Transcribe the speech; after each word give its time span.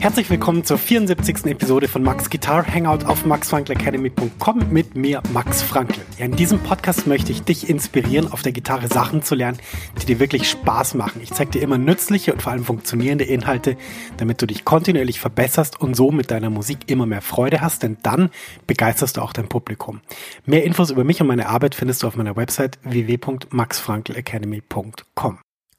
Herzlich 0.00 0.30
willkommen 0.30 0.62
zur 0.62 0.78
74. 0.78 1.46
Episode 1.46 1.88
von 1.88 2.04
Max 2.04 2.30
Guitar 2.30 2.64
Hangout 2.64 3.04
auf 3.04 3.26
maxfrankelacademy.com 3.26 4.70
mit 4.70 4.94
mir, 4.94 5.20
Max 5.32 5.60
Frankl. 5.60 5.98
Ja, 6.18 6.26
in 6.26 6.36
diesem 6.36 6.60
Podcast 6.60 7.08
möchte 7.08 7.32
ich 7.32 7.42
dich 7.42 7.68
inspirieren, 7.68 8.30
auf 8.30 8.42
der 8.42 8.52
Gitarre 8.52 8.86
Sachen 8.86 9.24
zu 9.24 9.34
lernen, 9.34 9.58
die 10.00 10.06
dir 10.06 10.20
wirklich 10.20 10.48
Spaß 10.48 10.94
machen. 10.94 11.20
Ich 11.20 11.32
zeige 11.32 11.50
dir 11.50 11.62
immer 11.62 11.78
nützliche 11.78 12.32
und 12.32 12.42
vor 12.42 12.52
allem 12.52 12.62
funktionierende 12.62 13.24
Inhalte, 13.24 13.76
damit 14.18 14.40
du 14.40 14.46
dich 14.46 14.64
kontinuierlich 14.64 15.18
verbesserst 15.18 15.80
und 15.80 15.96
so 15.96 16.12
mit 16.12 16.30
deiner 16.30 16.50
Musik 16.50 16.78
immer 16.86 17.06
mehr 17.06 17.20
Freude 17.20 17.60
hast, 17.60 17.82
denn 17.82 17.96
dann 18.04 18.30
begeisterst 18.68 19.16
du 19.16 19.20
auch 19.20 19.32
dein 19.32 19.48
Publikum. 19.48 20.00
Mehr 20.46 20.62
Infos 20.62 20.92
über 20.92 21.02
mich 21.02 21.20
und 21.20 21.26
meine 21.26 21.48
Arbeit 21.48 21.74
findest 21.74 22.04
du 22.04 22.06
auf 22.06 22.14
meiner 22.14 22.36
Website 22.36 22.78
www.maxfrankelacademy.com. 22.84 25.38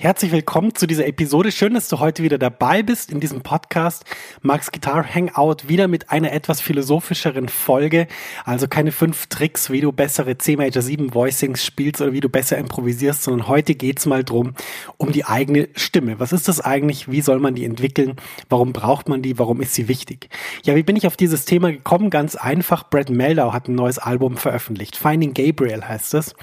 Herzlich 0.00 0.30
willkommen 0.30 0.76
zu 0.76 0.86
dieser 0.86 1.08
Episode. 1.08 1.50
Schön, 1.50 1.74
dass 1.74 1.88
du 1.88 1.98
heute 1.98 2.22
wieder 2.22 2.38
dabei 2.38 2.84
bist 2.84 3.10
in 3.10 3.18
diesem 3.18 3.40
Podcast 3.40 4.04
Max 4.42 4.70
Guitar 4.70 5.04
Hangout 5.12 5.66
wieder 5.66 5.88
mit 5.88 6.10
einer 6.10 6.30
etwas 6.30 6.60
philosophischeren 6.60 7.48
Folge. 7.48 8.06
Also 8.44 8.68
keine 8.68 8.92
fünf 8.92 9.26
Tricks, 9.26 9.70
wie 9.70 9.80
du 9.80 9.90
bessere 9.90 10.38
C 10.38 10.54
Major 10.54 10.84
7 10.84 11.14
Voicings 11.14 11.64
spielst 11.64 12.00
oder 12.00 12.12
wie 12.12 12.20
du 12.20 12.28
besser 12.28 12.58
improvisierst, 12.58 13.24
sondern 13.24 13.48
heute 13.48 13.74
geht's 13.74 14.06
mal 14.06 14.22
drum 14.22 14.54
um 14.98 15.10
die 15.10 15.24
eigene 15.24 15.68
Stimme. 15.74 16.20
Was 16.20 16.32
ist 16.32 16.46
das 16.46 16.60
eigentlich? 16.60 17.10
Wie 17.10 17.20
soll 17.20 17.40
man 17.40 17.56
die 17.56 17.64
entwickeln? 17.64 18.14
Warum 18.48 18.72
braucht 18.72 19.08
man 19.08 19.20
die? 19.20 19.36
Warum 19.40 19.60
ist 19.60 19.74
sie 19.74 19.88
wichtig? 19.88 20.28
Ja, 20.62 20.76
wie 20.76 20.84
bin 20.84 20.94
ich 20.94 21.08
auf 21.08 21.16
dieses 21.16 21.44
Thema 21.44 21.72
gekommen? 21.72 22.10
Ganz 22.10 22.36
einfach. 22.36 22.88
Brad 22.88 23.10
Meldau 23.10 23.52
hat 23.52 23.66
ein 23.66 23.74
neues 23.74 23.98
Album 23.98 24.36
veröffentlicht. 24.36 24.94
Finding 24.94 25.34
Gabriel 25.34 25.82
heißt 25.82 26.14
es. 26.14 26.36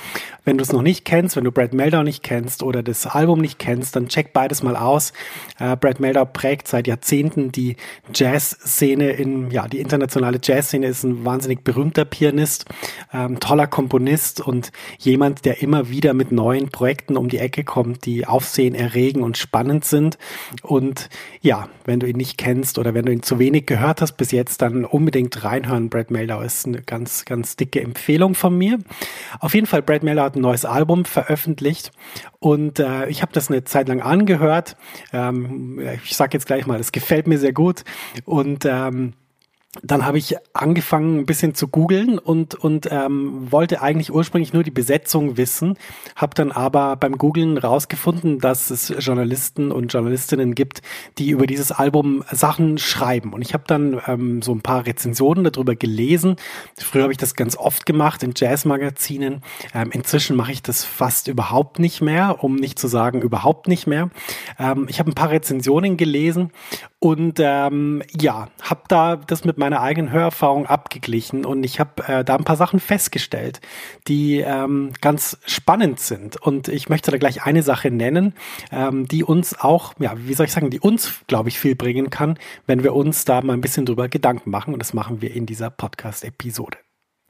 Wenn 0.44 0.58
du 0.58 0.64
es 0.64 0.74
noch 0.74 0.82
nicht 0.82 1.06
kennst, 1.06 1.38
wenn 1.38 1.46
du 1.46 1.54
Brad 1.54 1.74
Meldau 1.74 2.04
nicht 2.04 2.22
kennst 2.22 2.62
oder 2.62 2.84
das 2.84 3.08
Album 3.08 3.45
nicht 3.46 3.60
kennst, 3.60 3.96
dann 3.96 4.08
check 4.08 4.34
beides 4.34 4.64
mal 4.64 4.76
aus. 4.76 5.14
Äh, 5.60 5.78
Brad 5.78 6.00
Melder 6.00 6.26
prägt 6.26 6.68
seit 6.68 6.88
Jahrzehnten 6.88 7.52
die 7.52 7.76
Jazzszene 8.14 9.12
in, 9.12 9.52
ja, 9.52 9.68
die 9.68 9.80
internationale 9.80 10.40
Jazzszene 10.42 10.88
ist 10.88 11.04
ein 11.04 11.24
wahnsinnig 11.24 11.64
berühmter 11.64 12.06
Pianist, 12.06 12.66
ähm, 13.14 13.40
toller 13.40 13.68
Komponist 13.68 14.42
und 14.42 14.72
jemand, 14.98 15.46
der 15.46 15.62
immer 15.62 15.90
wieder 15.90 16.14
mit 16.14 16.32
neuen 16.32 16.70
Projekten 16.70 17.18
um 17.18 17.30
die 17.30 17.38
Ecke 17.38 17.64
kommt, 17.64 18.06
die 18.06 18.26
Aufsehen 18.26 18.74
erregen 18.74 19.22
und 19.22 19.38
spannend 19.38 19.86
sind. 19.86 20.18
Und 20.64 21.10
ja, 21.42 21.70
wenn 21.86 22.00
du 22.00 22.08
ihn 22.08 22.18
nicht 22.18 22.38
kennst 22.38 22.80
oder 22.80 22.94
wenn 22.94 23.06
du 23.06 23.12
ihn 23.12 23.22
zu 23.22 23.38
wenig 23.38 23.68
gehört 23.68 24.02
hast 24.02 24.14
bis 24.14 24.32
jetzt, 24.32 24.62
dann 24.64 24.86
unbedingt 24.86 25.44
reinhören. 25.44 25.90
Brad 25.90 26.10
Meldau 26.10 26.42
ist 26.42 26.66
eine 26.66 26.82
ganz, 26.82 27.26
ganz 27.26 27.56
dicke 27.56 27.82
Empfehlung 27.82 28.34
von 28.34 28.58
mir. 28.58 28.80
Auf 29.40 29.54
jeden 29.54 29.68
Fall, 29.68 29.84
Brad 29.84 30.02
Meldau 30.02 30.24
hat 30.24 30.36
ein 30.36 30.42
neues 30.42 30.66
Album 30.66 31.06
veröffentlicht 31.06 31.92
und 32.40 32.80
äh, 32.80 33.08
ich 33.08 33.22
habe 33.22 33.32
das 33.36 33.50
eine 33.50 33.64
Zeit 33.64 33.88
lang 33.88 34.02
angehört. 34.02 34.76
Ähm, 35.14 35.80
ich 36.04 36.16
sage 36.16 36.32
jetzt 36.34 36.46
gleich 36.46 36.66
mal, 36.66 36.80
es 36.80 36.92
gefällt 36.92 37.28
mir 37.28 37.38
sehr 37.38 37.54
gut 37.54 37.84
und 38.26 38.66
ähm, 38.66 39.14
dann 39.84 40.06
habe 40.06 40.18
ich 40.18 40.36
angefangen, 40.54 41.20
ein 41.20 41.26
bisschen 41.26 41.54
zu 41.54 41.68
googeln 41.68 42.18
und, 42.18 42.56
und 42.56 42.88
ähm, 42.92 43.52
wollte 43.52 43.82
eigentlich 43.82 44.14
ursprünglich 44.14 44.54
nur 44.54 44.64
die 44.64 44.72
Besetzung 44.72 45.38
wissen, 45.38 45.78
habe 46.16 46.34
dann 46.36 46.52
aber 46.52 46.96
beim 46.96 47.18
Googlen 47.18 47.58
rausgefunden, 47.58 48.40
dass 48.40 48.70
es 48.70 48.94
Journalisten 49.00 49.72
und 49.72 49.92
Journalistinnen 49.92 50.56
gibt, 50.56 50.82
die 51.18 51.30
über 51.30 51.48
dieses 51.48 51.72
Album 51.72 52.24
Sachen 52.32 52.78
schreiben. 52.78 53.34
Und 53.34 53.42
ich 53.42 53.54
habe 53.54 53.64
dann 53.68 54.02
ähm, 54.08 54.42
so 54.42 54.54
ein 54.54 54.62
paar 54.62 54.86
Rezensionen 54.86 55.44
darüber 55.44 55.76
gelesen. 55.76 56.38
Früher 56.78 57.04
habe 57.04 57.14
ich 57.14 57.18
das 57.18 57.36
ganz 57.36 57.58
oft 57.58 57.86
gemacht 57.86 58.24
in 58.24 58.34
Jazzmagazinen. 58.36 59.42
Ähm, 59.74 59.90
inzwischen 59.92 60.36
mache 60.36 60.52
ich 60.52 60.62
das 60.62 60.84
fast 60.84 61.28
überhaupt 61.28 61.80
nicht 61.80 62.02
mehr, 62.02 62.44
um 62.44 62.56
nicht 62.56 62.80
zu 62.80 62.88
sagen 62.88 63.22
überhaupt 63.22 63.68
nicht 63.68 63.88
mehr. 63.88 64.10
Ähm, 64.58 64.88
ich 64.90 65.00
habe 65.00 65.12
ein 65.12 65.16
paar 65.16 65.32
Rezensionen 65.32 65.98
gelesen 65.98 66.52
und 67.00 67.40
ähm, 67.40 68.02
ja, 68.20 68.48
habe 68.62 68.82
da 68.88 69.16
das 69.16 69.46
mit 69.46 69.58
meiner 69.66 69.82
eigenen 69.82 70.12
Hörerfahrung 70.12 70.68
abgeglichen 70.68 71.44
und 71.44 71.64
ich 71.64 71.80
habe 71.80 72.08
äh, 72.08 72.24
da 72.24 72.36
ein 72.36 72.44
paar 72.44 72.56
Sachen 72.56 72.80
festgestellt, 72.80 73.62
die 74.08 74.40
ähm, 74.42 74.92
ganz 75.02 75.40
spannend 75.48 76.00
sind. 76.00 76.40
Und 76.40 76.68
ich 76.68 76.88
möchte 76.88 77.10
da 77.10 77.18
gleich 77.18 77.44
eine 77.44 77.64
Sache 77.64 77.90
nennen, 77.90 78.36
ähm, 78.72 79.08
die 79.08 79.24
uns 79.24 79.60
auch, 79.60 79.96
ja, 79.98 80.14
wie 80.18 80.36
soll 80.36 80.46
ich 80.46 80.52
sagen, 80.52 80.70
die 80.70 80.80
uns, 80.80 81.22
glaube 81.26 81.50
ich, 81.50 81.60
viel 81.60 81.76
bringen 81.76 82.12
kann, 82.12 82.38
wenn 82.68 82.84
wir 82.84 82.94
uns 82.94 83.26
da 83.26 83.42
mal 83.42 83.54
ein 83.54 83.62
bisschen 83.62 83.88
drüber 83.88 84.08
Gedanken 84.08 84.52
machen. 84.52 84.74
Und 84.74 84.80
das 84.80 84.94
machen 84.94 85.24
wir 85.24 85.34
in 85.34 85.48
dieser 85.48 85.72
Podcast-Episode. 85.72 86.85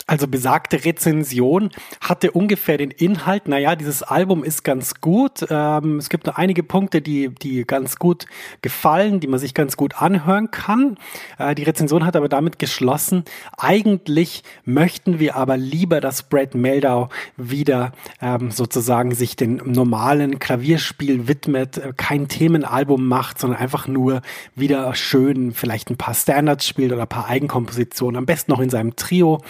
Also 0.08 0.28
besagte 0.28 0.86
Rezension 0.86 1.72
hatte 2.00 2.32
ungefähr 2.32 2.78
den 2.78 2.92
Inhalt, 2.92 3.48
naja, 3.48 3.76
dieses 3.76 4.04
Album 4.04 4.44
ist 4.44 4.64
ganz 4.64 5.02
gut. 5.02 5.44
Ähm, 5.50 5.98
es 5.98 6.10
gibt 6.10 6.28
nur 6.28 6.38
einige 6.38 6.62
Punkte, 6.62 7.02
die, 7.02 7.30
die 7.30 7.66
ganz 7.66 7.98
gut 7.98 8.28
gefallen, 8.62 9.20
die 9.20 9.26
man 9.26 9.40
sich 9.40 9.56
ganz 9.56 9.78
gut 9.78 10.00
anhören 10.00 10.52
kann. 10.52 10.98
Äh, 11.40 11.56
die 11.56 11.64
Rezension 11.64 12.06
hat 12.06 12.16
aber 12.16 12.30
damit 12.30 12.60
geschlossen, 12.60 13.24
eigentlich 13.58 14.44
möchten 14.64 15.20
wir 15.20 15.36
aber 15.36 15.58
lieber, 15.58 16.02
dass 16.02 16.22
Brad 16.22 16.54
Meldau 16.54 17.10
wieder 17.36 17.92
ähm, 18.22 18.52
sozusagen 18.52 19.16
sich 19.16 19.36
den 19.36 19.56
normalen 19.66 20.38
Klavierspiel 20.38 21.28
widmet, 21.28 21.80
äh, 21.80 21.94
kein 21.98 22.28
Themenalbum 22.28 23.08
macht, 23.08 23.40
sondern 23.40 23.60
einfach 23.60 23.88
nur 23.88 24.22
wieder 24.54 24.94
schön 24.94 25.52
vielleicht 25.52 25.90
ein 25.90 25.98
paar 25.98 26.14
Standards 26.14 26.68
spielt 26.68 26.92
oder 26.92 27.02
ein 27.02 27.08
paar 27.08 27.28
Eigenkompositionen, 27.28 28.18
am 28.18 28.28
besten 28.28 28.52
noch 28.52 28.60
in 28.60 28.70
seinem 28.70 28.96
Trio 28.96 29.42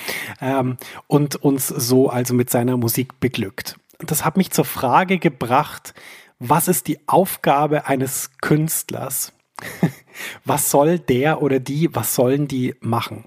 ähm, 0.45 0.77
und 1.07 1.35
uns 1.35 1.67
so 1.67 2.09
also 2.09 2.33
mit 2.33 2.49
seiner 2.49 2.77
Musik 2.77 3.19
beglückt. 3.19 3.77
Das 3.99 4.23
hat 4.23 4.37
mich 4.37 4.51
zur 4.51 4.65
Frage 4.65 5.17
gebracht, 5.17 5.93
was 6.37 6.67
ist 6.67 6.87
die 6.87 6.99
Aufgabe 7.07 7.87
eines 7.87 8.31
Künstlers? 8.41 9.33
was 10.45 10.69
soll 10.69 10.99
der 10.99 11.41
oder 11.41 11.59
die, 11.59 11.93
was 11.95 12.13
sollen 12.13 12.47
die 12.47 12.75
machen? 12.81 13.25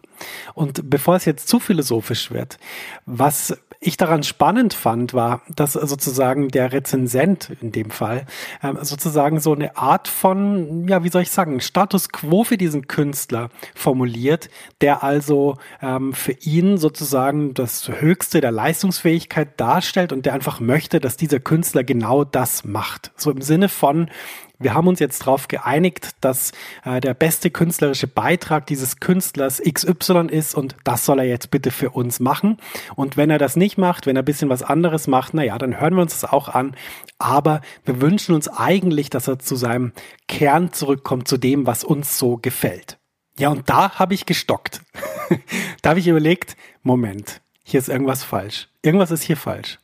Und 0.54 0.88
bevor 0.90 1.16
es 1.16 1.24
jetzt 1.24 1.48
zu 1.48 1.58
philosophisch 1.58 2.30
wird, 2.30 2.58
was 3.06 3.58
ich 3.80 3.96
daran 3.96 4.24
spannend 4.24 4.74
fand, 4.74 5.14
war, 5.14 5.42
dass 5.54 5.74
sozusagen 5.74 6.48
der 6.48 6.72
Rezensent 6.72 7.50
in 7.60 7.70
dem 7.70 7.90
Fall 7.90 8.26
ähm, 8.62 8.78
sozusagen 8.82 9.38
so 9.38 9.52
eine 9.54 9.76
Art 9.76 10.08
von, 10.08 10.88
ja, 10.88 11.04
wie 11.04 11.10
soll 11.10 11.22
ich 11.22 11.30
sagen, 11.30 11.60
Status 11.60 12.08
quo 12.08 12.42
für 12.42 12.56
diesen 12.56 12.88
Künstler 12.88 13.50
formuliert, 13.74 14.50
der 14.80 15.04
also 15.04 15.56
ähm, 15.80 16.12
für 16.12 16.32
ihn 16.32 16.78
sozusagen 16.78 17.54
das 17.54 17.88
Höchste 17.88 18.40
der 18.40 18.50
Leistungsfähigkeit 18.50 19.60
darstellt 19.60 20.12
und 20.12 20.26
der 20.26 20.34
einfach 20.34 20.58
möchte, 20.58 20.98
dass 20.98 21.16
dieser 21.16 21.38
Künstler 21.38 21.84
genau 21.84 22.24
das 22.24 22.64
macht. 22.64 23.12
So 23.16 23.30
im 23.30 23.42
Sinne 23.42 23.68
von, 23.68 24.10
wir 24.58 24.74
haben 24.74 24.88
uns 24.88 24.98
jetzt 24.98 25.20
darauf 25.20 25.46
geeinigt, 25.46 26.16
dass 26.20 26.52
äh, 26.84 27.00
der 27.00 27.14
beste 27.14 27.50
künstlerische 27.50 28.08
Beitrag 28.08 28.66
dieses 28.66 28.98
Künstlers 28.98 29.62
XY 29.62 30.26
ist 30.30 30.54
und 30.54 30.74
das 30.84 31.04
soll 31.04 31.20
er 31.20 31.26
jetzt 31.26 31.50
bitte 31.50 31.70
für 31.70 31.90
uns 31.90 32.18
machen. 32.18 32.58
Und 32.96 33.16
wenn 33.16 33.30
er 33.30 33.38
das 33.38 33.56
nicht 33.56 33.78
macht, 33.78 34.06
wenn 34.06 34.16
er 34.16 34.22
ein 34.22 34.26
bisschen 34.26 34.48
was 34.48 34.62
anderes 34.62 35.06
macht, 35.06 35.32
naja, 35.34 35.56
dann 35.58 35.80
hören 35.80 35.94
wir 35.94 36.02
uns 36.02 36.20
das 36.20 36.30
auch 36.30 36.48
an. 36.48 36.74
Aber 37.18 37.60
wir 37.84 38.00
wünschen 38.00 38.34
uns 38.34 38.48
eigentlich, 38.48 39.10
dass 39.10 39.28
er 39.28 39.38
zu 39.38 39.54
seinem 39.54 39.92
Kern 40.26 40.72
zurückkommt, 40.72 41.28
zu 41.28 41.36
dem, 41.36 41.66
was 41.66 41.84
uns 41.84 42.18
so 42.18 42.36
gefällt. 42.36 42.98
Ja, 43.38 43.50
und 43.50 43.68
da 43.70 43.98
habe 43.98 44.14
ich 44.14 44.26
gestockt. 44.26 44.82
da 45.82 45.90
habe 45.90 46.00
ich 46.00 46.08
überlegt, 46.08 46.56
Moment, 46.82 47.40
hier 47.62 47.78
ist 47.78 47.88
irgendwas 47.88 48.24
falsch. 48.24 48.68
Irgendwas 48.82 49.12
ist 49.12 49.22
hier 49.22 49.36
falsch. 49.36 49.78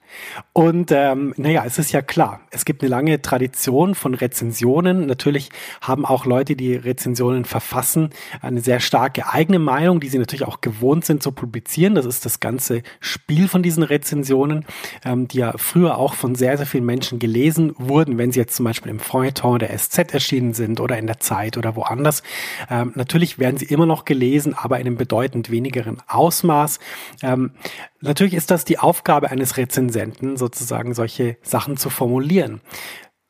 Und 0.52 0.90
ähm, 0.92 1.34
naja, 1.36 1.64
es 1.66 1.78
ist 1.78 1.92
ja 1.92 2.02
klar, 2.02 2.40
es 2.50 2.64
gibt 2.64 2.82
eine 2.82 2.90
lange 2.90 3.22
Tradition 3.22 3.94
von 3.94 4.14
Rezensionen. 4.14 5.06
Natürlich 5.06 5.50
haben 5.80 6.04
auch 6.04 6.26
Leute, 6.26 6.56
die 6.56 6.74
Rezensionen 6.74 7.44
verfassen, 7.44 8.10
eine 8.40 8.60
sehr 8.60 8.80
starke 8.80 9.32
eigene 9.32 9.58
Meinung, 9.58 10.00
die 10.00 10.08
sie 10.08 10.18
natürlich 10.18 10.46
auch 10.46 10.60
gewohnt 10.60 11.04
sind 11.04 11.22
zu 11.22 11.32
publizieren. 11.32 11.94
Das 11.94 12.06
ist 12.06 12.24
das 12.24 12.40
ganze 12.40 12.82
Spiel 13.00 13.48
von 13.48 13.62
diesen 13.62 13.82
Rezensionen, 13.82 14.64
ähm, 15.04 15.28
die 15.28 15.38
ja 15.38 15.54
früher 15.56 15.98
auch 15.98 16.14
von 16.14 16.34
sehr, 16.34 16.56
sehr 16.56 16.66
vielen 16.66 16.86
Menschen 16.86 17.18
gelesen 17.18 17.74
wurden, 17.78 18.18
wenn 18.18 18.32
sie 18.32 18.40
jetzt 18.40 18.56
zum 18.56 18.64
Beispiel 18.64 18.90
im 18.90 19.00
Feuilleton 19.00 19.58
der 19.58 19.76
SZ 19.76 20.12
erschienen 20.12 20.54
sind 20.54 20.80
oder 20.80 20.98
in 20.98 21.06
der 21.06 21.20
Zeit 21.20 21.56
oder 21.56 21.76
woanders. 21.76 22.22
Ähm, 22.70 22.92
natürlich 22.94 23.38
werden 23.38 23.58
sie 23.58 23.66
immer 23.66 23.86
noch 23.86 24.04
gelesen, 24.04 24.54
aber 24.54 24.78
in 24.78 24.86
einem 24.86 24.96
bedeutend 24.96 25.50
wenigeren 25.50 25.98
Ausmaß. 26.06 26.78
Ähm, 27.22 27.52
natürlich 28.04 28.34
ist 28.34 28.50
das 28.50 28.64
die 28.64 28.78
Aufgabe 28.78 29.30
eines 29.30 29.56
Rezensenten, 29.56 30.36
sozusagen 30.36 30.94
solche 30.94 31.36
Sachen 31.42 31.76
zu 31.76 31.90
formulieren. 31.90 32.60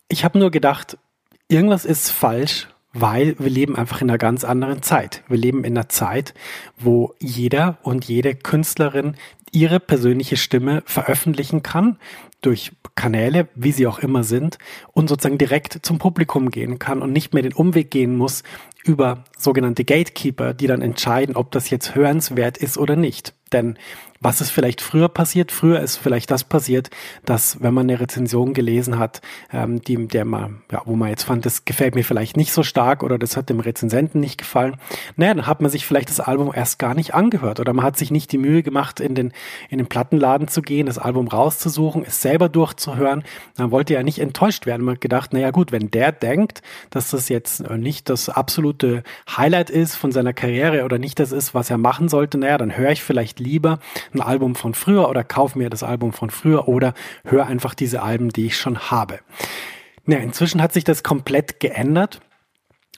Ich 0.08 0.24
habe 0.24 0.38
nur 0.38 0.50
gedacht, 0.50 0.98
irgendwas 1.48 1.84
ist 1.84 2.10
falsch, 2.10 2.68
weil 2.92 3.34
wir 3.38 3.50
leben 3.50 3.76
einfach 3.76 4.00
in 4.00 4.08
einer 4.08 4.18
ganz 4.18 4.44
anderen 4.44 4.82
Zeit. 4.82 5.22
Wir 5.28 5.38
leben 5.38 5.64
in 5.64 5.76
einer 5.76 5.88
Zeit, 5.88 6.34
wo 6.78 7.14
jeder 7.18 7.78
und 7.82 8.04
jede 8.04 8.34
Künstlerin 8.34 9.16
ihre 9.50 9.80
persönliche 9.80 10.36
Stimme 10.36 10.82
veröffentlichen 10.86 11.62
kann 11.62 11.98
durch 12.40 12.72
Kanäle, 12.94 13.48
wie 13.54 13.72
sie 13.72 13.86
auch 13.86 13.98
immer 13.98 14.22
sind, 14.22 14.58
und 14.92 15.08
sozusagen 15.08 15.38
direkt 15.38 15.80
zum 15.82 15.98
Publikum 15.98 16.50
gehen 16.50 16.78
kann 16.78 17.02
und 17.02 17.12
nicht 17.12 17.32
mehr 17.32 17.42
den 17.42 17.54
Umweg 17.54 17.90
gehen 17.90 18.16
muss 18.16 18.42
über 18.84 19.24
sogenannte 19.36 19.84
Gatekeeper, 19.84 20.54
die 20.54 20.66
dann 20.66 20.82
entscheiden, 20.82 21.36
ob 21.36 21.50
das 21.50 21.70
jetzt 21.70 21.94
hörenswert 21.94 22.58
ist 22.58 22.78
oder 22.78 22.96
nicht. 22.96 23.34
Denn 23.52 23.78
was 24.24 24.40
ist 24.40 24.50
vielleicht 24.50 24.80
früher 24.80 25.08
passiert? 25.08 25.52
Früher 25.52 25.80
ist 25.80 25.98
vielleicht 25.98 26.30
das 26.30 26.44
passiert, 26.44 26.88
dass 27.26 27.62
wenn 27.62 27.74
man 27.74 27.88
eine 27.88 28.00
Rezension 28.00 28.54
gelesen 28.54 28.98
hat, 28.98 29.20
ähm, 29.52 29.82
die, 29.82 30.08
der 30.08 30.24
man, 30.24 30.62
ja, 30.72 30.80
wo 30.86 30.96
man 30.96 31.10
jetzt 31.10 31.24
fand, 31.24 31.44
das 31.44 31.66
gefällt 31.66 31.94
mir 31.94 32.04
vielleicht 32.04 32.36
nicht 32.36 32.50
so 32.50 32.62
stark 32.62 33.02
oder 33.02 33.18
das 33.18 33.36
hat 33.36 33.50
dem 33.50 33.60
Rezensenten 33.60 34.20
nicht 34.20 34.38
gefallen, 34.38 34.76
naja, 35.16 35.34
dann 35.34 35.46
hat 35.46 35.60
man 35.60 35.70
sich 35.70 35.84
vielleicht 35.84 36.08
das 36.08 36.20
Album 36.20 36.52
erst 36.54 36.78
gar 36.78 36.94
nicht 36.94 37.12
angehört 37.12 37.60
oder 37.60 37.74
man 37.74 37.84
hat 37.84 37.98
sich 37.98 38.10
nicht 38.10 38.32
die 38.32 38.38
Mühe 38.38 38.62
gemacht, 38.62 38.98
in 38.98 39.14
den, 39.14 39.32
in 39.68 39.76
den 39.76 39.88
Plattenladen 39.88 40.48
zu 40.48 40.62
gehen, 40.62 40.86
das 40.86 40.98
Album 40.98 41.28
rauszusuchen, 41.28 42.02
es 42.06 42.22
selber 42.22 42.48
durchzuhören. 42.48 43.24
Dann 43.56 43.72
wollte 43.72 43.92
ja 43.92 44.02
nicht 44.02 44.20
enttäuscht 44.20 44.64
werden. 44.64 44.86
Man 44.86 44.94
hat 44.94 45.02
gedacht, 45.02 45.34
naja 45.34 45.50
gut, 45.50 45.70
wenn 45.70 45.90
der 45.90 46.12
denkt, 46.12 46.62
dass 46.88 47.10
das 47.10 47.28
jetzt 47.28 47.68
nicht 47.70 48.08
das 48.08 48.30
absolute 48.74 49.02
Highlight 49.36 49.70
ist 49.70 49.94
von 49.94 50.12
seiner 50.12 50.32
Karriere 50.32 50.84
oder 50.84 50.98
nicht 50.98 51.20
das 51.20 51.32
ist, 51.32 51.54
was 51.54 51.70
er 51.70 51.78
machen 51.78 52.08
sollte, 52.08 52.38
naja, 52.38 52.58
dann 52.58 52.76
höre 52.76 52.90
ich 52.90 53.02
vielleicht 53.02 53.38
lieber 53.38 53.78
ein 54.12 54.20
Album 54.20 54.54
von 54.54 54.74
früher 54.74 55.08
oder 55.08 55.22
kauf 55.22 55.54
mir 55.54 55.70
das 55.70 55.82
Album 55.82 56.12
von 56.12 56.30
früher 56.30 56.68
oder 56.68 56.94
hör 57.24 57.46
einfach 57.46 57.74
diese 57.74 58.02
Alben, 58.02 58.30
die 58.30 58.46
ich 58.46 58.56
schon 58.56 58.90
habe. 58.90 59.20
Ja, 60.06 60.18
inzwischen 60.18 60.60
hat 60.60 60.72
sich 60.72 60.84
das 60.84 61.02
komplett 61.02 61.60
geändert. 61.60 62.20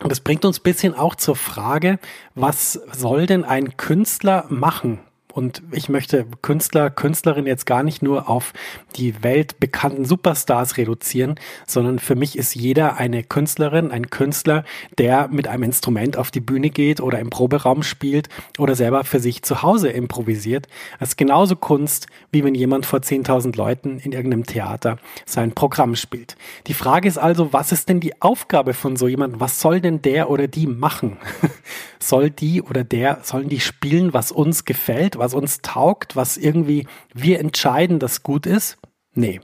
Und 0.01 0.11
das 0.11 0.21
bringt 0.21 0.45
uns 0.45 0.61
bisschen 0.61 0.95
auch 0.95 1.15
zur 1.15 1.37
Frage, 1.37 1.99
was 2.35 2.75
soll 2.93 3.27
denn 3.27 3.45
ein 3.45 3.77
Künstler 3.77 4.45
machen? 4.49 4.99
Und 5.37 5.63
ich 5.71 5.91
möchte 5.91 6.25
Künstler, 6.41 6.89
Künstlerin 6.89 7.47
jetzt 7.47 7.67
gar 7.67 7.83
nicht 7.83 8.01
nur 8.01 8.31
auf 8.31 8.55
die 8.97 9.23
weltbekannten 9.23 10.07
Superstars 10.07 10.79
reduzieren, 10.79 11.35
sondern 11.67 11.99
für 11.99 12.15
mich 12.15 12.39
ist 12.39 12.55
jeder 12.55 12.97
eine 12.97 13.23
Künstlerin, 13.23 13.91
ein 13.91 14.09
Künstler, 14.09 14.65
der 14.97 15.29
mit 15.29 15.47
einem 15.47 15.65
Instrument 15.65 16.17
auf 16.17 16.31
die 16.31 16.41
Bühne 16.41 16.71
geht 16.71 17.03
oder 17.03 17.19
im 17.19 17.29
Proberaum 17.29 17.83
spielt 17.83 18.31
oder 18.57 18.75
selber 18.75 19.05
für 19.05 19.21
sich 19.21 19.43
zu 19.43 19.61
Hause 19.61 19.91
improvisiert. 19.91 20.69
Das 21.01 21.11
ist 21.11 21.17
genauso 21.19 21.55
Kunst, 21.55 22.07
wie 22.33 22.43
wenn 22.43 22.55
jemand 22.55 22.87
vor 22.87 23.01
10.000 23.01 23.59
Leuten 23.59 23.99
in 23.99 24.13
irgendeinem 24.13 24.47
Theater 24.47 24.97
sein 25.27 25.53
Programm 25.53 25.97
spielt. 25.97 26.37
Die 26.67 26.73
Frage 26.73 27.09
ist 27.09 27.19
also, 27.19 27.53
was 27.53 27.73
ist 27.73 27.91
denn 27.91 28.01
die 28.01 28.23
Aufgabe 28.23 28.73
von 28.73 28.97
so 28.97 29.07
jemandem? 29.07 29.39
Was 29.39 29.61
soll 29.61 29.83
denn 29.83 30.01
der 30.01 30.31
oder 30.31 30.49
die 30.49 30.67
machen? 30.67 31.19
soll 31.99 32.31
die 32.31 32.63
oder 32.63 32.85
der, 32.85 33.19
sollen 33.23 33.51
die 33.51 33.61
spielen, 33.61 34.15
was 34.15 34.33
uns 34.33 34.65
gefällt, 34.65 35.19
was 35.19 35.26
uns 35.35 35.63
taugt, 35.63 36.17
was 36.17 36.37
irgendwie 36.37 36.87
wir 37.15 37.41
entscheiden, 37.41 37.99
das 37.99 38.23
gut 38.23 38.47
ist? 38.47 38.79
Nee, 39.15 39.41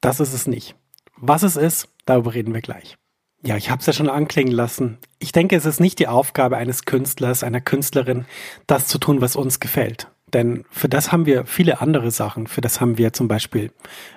das 0.00 0.20
ist 0.20 0.32
es 0.32 0.46
nicht. 0.46 0.74
Was 1.16 1.42
es 1.42 1.56
ist, 1.56 1.88
darüber 2.04 2.34
reden 2.34 2.54
wir 2.54 2.60
gleich. 2.60 2.96
Ja, 3.44 3.56
ich 3.56 3.70
habe 3.70 3.80
es 3.80 3.86
ja 3.86 3.92
schon 3.92 4.08
anklingen 4.08 4.52
lassen. 4.52 4.98
Ich 5.18 5.32
denke, 5.32 5.56
es 5.56 5.66
ist 5.66 5.80
nicht 5.80 5.98
die 5.98 6.06
Aufgabe 6.06 6.56
eines 6.56 6.84
Künstlers, 6.84 7.42
einer 7.42 7.60
Künstlerin, 7.60 8.24
das 8.66 8.86
zu 8.86 8.98
tun, 8.98 9.20
was 9.20 9.34
uns 9.34 9.58
gefällt. 9.58 10.08
Denn 10.32 10.64
für 10.70 10.88
das 10.88 11.12
haben 11.12 11.26
wir 11.26 11.44
viele 11.44 11.80
andere 11.80 12.10
Sachen. 12.10 12.46
Für 12.46 12.60
das 12.60 12.80
haben 12.80 12.98
wir 12.98 13.12
zum 13.12 13.28
Beispiel 13.28 13.70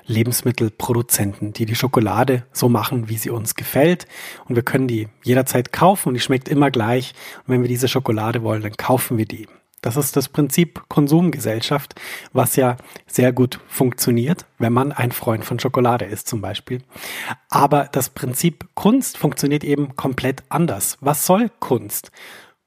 Lebensmittelproduzenten, 0.06 1.54
die 1.54 1.66
die 1.66 1.76
Schokolade 1.76 2.46
so 2.54 2.70
machen, 2.70 3.10
wie 3.10 3.18
sie 3.18 3.32
uns 3.32 3.56
gefällt. 3.56 4.08
Und 4.46 4.56
wir 4.56 4.64
können 4.64 4.88
die 4.88 5.10
jederzeit 5.24 5.74
kaufen 5.74 6.10
und 6.10 6.14
die 6.14 6.22
schmeckt 6.22 6.48
immer 6.48 6.72
gleich. 6.72 7.14
Und 7.46 7.54
wenn 7.54 7.62
wir 7.62 7.68
diese 7.68 7.88
Schokolade 7.88 8.44
wollen, 8.44 8.62
dann 8.62 8.78
kaufen 8.78 9.18
wir 9.18 9.26
die. 9.26 9.48
Das 9.86 9.98
ist 9.98 10.16
das 10.16 10.30
Prinzip 10.30 10.82
Konsumgesellschaft, 10.90 11.94
was 12.34 12.56
ja 12.56 12.76
sehr 13.06 13.32
gut 13.32 13.60
funktioniert, 13.68 14.48
wenn 14.58 14.74
man 14.74 14.92
ein 14.92 15.12
Freund 15.12 15.46
von 15.46 15.60
Schokolade 15.60 16.06
ist 16.06 16.28
zum 16.28 16.42
Beispiel. 16.42 16.82
Aber 17.50 17.88
das 17.92 18.10
Prinzip 18.10 18.66
Kunst 18.74 19.16
funktioniert 19.16 19.64
eben 19.64 19.96
komplett 19.96 20.42
anders. 20.50 20.98
Was 21.02 21.28
soll 21.28 21.52
Kunst? 21.60 22.10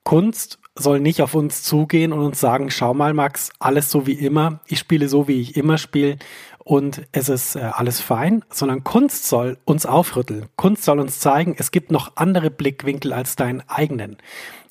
Kunst 0.05 0.61
soll 0.77 1.01
nicht 1.01 1.21
auf 1.21 1.35
uns 1.35 1.65
zugehen 1.65 2.13
und 2.13 2.21
uns 2.21 2.39
sagen, 2.39 2.71
schau 2.71 2.95
mal 2.95 3.15
Max, 3.15 3.51
alles 3.59 3.91
so 3.91 4.07
wie 4.07 4.13
immer, 4.13 4.61
ich 4.69 4.79
spiele 4.79 5.09
so, 5.09 5.27
wie 5.27 5.41
ich 5.41 5.57
immer 5.57 5.77
spiele 5.77 6.19
und 6.69 7.07
es 7.13 7.31
ist 7.31 7.57
äh, 7.57 7.61
alles 7.61 7.99
fein, 7.99 8.45
sondern 8.51 8.85
Kunst 8.85 9.27
soll 9.27 9.57
uns 9.65 9.87
aufrütteln. 9.87 10.51
Kunst 10.57 10.85
soll 10.85 11.01
uns 11.01 11.19
zeigen, 11.19 11.57
es 11.57 11.71
gibt 11.71 11.91
noch 11.91 12.13
andere 12.17 12.51
Blickwinkel 12.51 13.15
als 13.15 13.37
deinen 13.37 13.63
eigenen. 13.67 14.19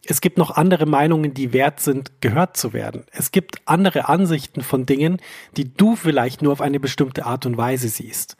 Es 0.05 0.22
gibt 0.22 0.38
noch 0.38 0.51
andere 0.51 0.86
Meinungen, 0.86 1.33
die 1.33 1.53
wert 1.53 1.79
sind, 1.79 2.22
gehört 2.22 2.55
zu 2.55 2.72
werden. 2.72 3.05
Es 3.12 3.31
gibt 3.31 3.63
andere 3.65 4.10
Ansichten 4.10 4.62
von 4.62 4.86
Dingen, 4.86 5.17
die 5.57 5.74
du 5.74 5.95
vielleicht 5.95 6.43
nur 6.43 6.51
auf 6.51 6.62
eine 6.62 6.79
bestimmte 6.79 7.25
Art 7.25 7.48
und 7.48 7.57
Weise 7.57 7.89
siehst. 7.89 8.38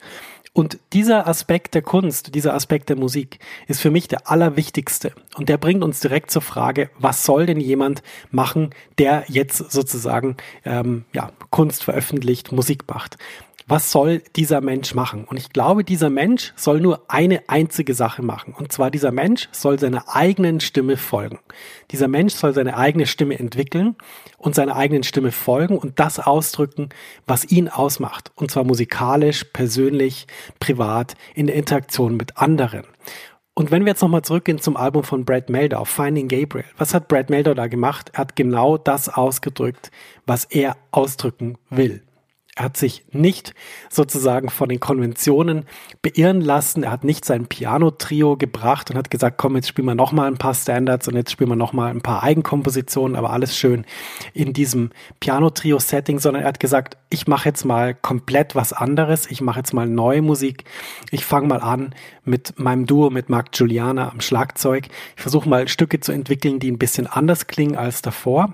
Und 0.52 0.78
dieser 0.92 1.26
Aspekt 1.26 1.74
der 1.74 1.82
Kunst, 1.82 2.36
dieser 2.36 2.54
Aspekt 2.54 2.88
der 2.88 2.96
Musik 2.96 3.40
ist 3.66 3.80
für 3.80 3.90
mich 3.90 4.06
der 4.06 4.30
allerwichtigste. 4.30 5.12
Und 5.36 5.48
der 5.48 5.56
bringt 5.56 5.82
uns 5.82 5.98
direkt 5.98 6.30
zur 6.30 6.42
Frage, 6.42 6.90
was 6.98 7.24
soll 7.24 7.46
denn 7.46 7.60
jemand 7.60 8.02
machen, 8.30 8.70
der 8.98 9.24
jetzt 9.26 9.70
sozusagen 9.70 10.36
ähm, 10.64 11.04
ja, 11.12 11.32
Kunst 11.50 11.82
veröffentlicht, 11.82 12.52
Musik 12.52 12.84
macht 12.88 13.18
was 13.68 13.92
soll 13.92 14.22
dieser 14.34 14.62
Mensch 14.62 14.94
machen? 14.94 15.24
Und 15.24 15.36
ich 15.36 15.50
glaube, 15.50 15.84
dieser 15.84 16.08
Mensch 16.08 16.54
soll 16.56 16.80
nur 16.80 17.02
eine 17.08 17.48
einzige 17.48 17.92
Sache 17.92 18.22
machen. 18.22 18.54
Und 18.56 18.72
zwar 18.72 18.90
dieser 18.90 19.12
Mensch 19.12 19.48
soll 19.52 19.78
seiner 19.78 20.14
eigenen 20.14 20.60
Stimme 20.60 20.96
folgen. 20.96 21.38
Dieser 21.90 22.08
Mensch 22.08 22.34
soll 22.34 22.54
seine 22.54 22.78
eigene 22.78 23.06
Stimme 23.06 23.38
entwickeln 23.38 23.96
und 24.38 24.54
seiner 24.54 24.74
eigenen 24.74 25.02
Stimme 25.02 25.32
folgen 25.32 25.76
und 25.76 26.00
das 26.00 26.18
ausdrücken, 26.18 26.88
was 27.26 27.44
ihn 27.44 27.68
ausmacht. 27.68 28.32
Und 28.36 28.50
zwar 28.50 28.64
musikalisch, 28.64 29.44
persönlich, 29.44 30.26
privat, 30.60 31.14
in 31.34 31.46
der 31.46 31.56
Interaktion 31.56 32.16
mit 32.16 32.38
anderen. 32.38 32.84
Und 33.52 33.70
wenn 33.70 33.84
wir 33.84 33.90
jetzt 33.90 34.02
nochmal 34.02 34.22
zurückgehen 34.22 34.60
zum 34.60 34.76
Album 34.76 35.02
von 35.02 35.24
Brad 35.24 35.50
Meldau, 35.50 35.84
Finding 35.84 36.28
Gabriel. 36.28 36.64
Was 36.78 36.94
hat 36.94 37.08
Brad 37.08 37.28
Meldau 37.28 37.54
da 37.54 37.66
gemacht? 37.66 38.10
Er 38.12 38.20
hat 38.20 38.36
genau 38.36 38.78
das 38.78 39.08
ausgedrückt, 39.08 39.90
was 40.26 40.44
er 40.44 40.76
ausdrücken 40.92 41.58
will. 41.68 42.02
Er 42.58 42.64
hat 42.64 42.76
sich 42.76 43.04
nicht 43.12 43.54
sozusagen 43.88 44.50
von 44.50 44.68
den 44.68 44.80
Konventionen 44.80 45.64
beirren 46.02 46.40
lassen. 46.40 46.82
Er 46.82 46.90
hat 46.90 47.04
nicht 47.04 47.24
sein 47.24 47.46
Piano-Trio 47.46 48.36
gebracht 48.36 48.90
und 48.90 48.96
hat 48.96 49.12
gesagt, 49.12 49.38
komm, 49.38 49.54
jetzt 49.54 49.68
spielen 49.68 49.86
wir 49.86 49.94
noch 49.94 50.10
mal 50.10 50.26
ein 50.26 50.38
paar 50.38 50.54
Standards 50.54 51.06
und 51.06 51.14
jetzt 51.14 51.30
spielen 51.30 51.50
wir 51.50 51.54
noch 51.54 51.72
mal 51.72 51.88
ein 51.88 52.00
paar 52.00 52.24
Eigenkompositionen, 52.24 53.16
aber 53.16 53.30
alles 53.30 53.56
schön 53.56 53.86
in 54.34 54.54
diesem 54.54 54.90
Piano-Trio-Setting, 55.20 56.18
sondern 56.18 56.42
er 56.42 56.48
hat 56.48 56.58
gesagt, 56.58 56.96
ich 57.10 57.28
mache 57.28 57.48
jetzt 57.48 57.64
mal 57.64 57.94
komplett 57.94 58.56
was 58.56 58.72
anderes. 58.72 59.30
Ich 59.30 59.40
mache 59.40 59.60
jetzt 59.60 59.72
mal 59.72 59.88
neue 59.88 60.20
Musik. 60.20 60.64
Ich 61.12 61.24
fange 61.24 61.46
mal 61.46 61.60
an 61.60 61.94
mit 62.24 62.58
meinem 62.58 62.86
Duo 62.86 63.10
mit 63.10 63.28
Mark 63.28 63.52
Giuliana 63.52 64.10
am 64.10 64.20
Schlagzeug. 64.20 64.88
Ich 65.14 65.22
versuche 65.22 65.48
mal 65.48 65.68
Stücke 65.68 66.00
zu 66.00 66.10
entwickeln, 66.10 66.58
die 66.58 66.72
ein 66.72 66.78
bisschen 66.78 67.06
anders 67.06 67.46
klingen 67.46 67.76
als 67.76 68.02
davor. 68.02 68.52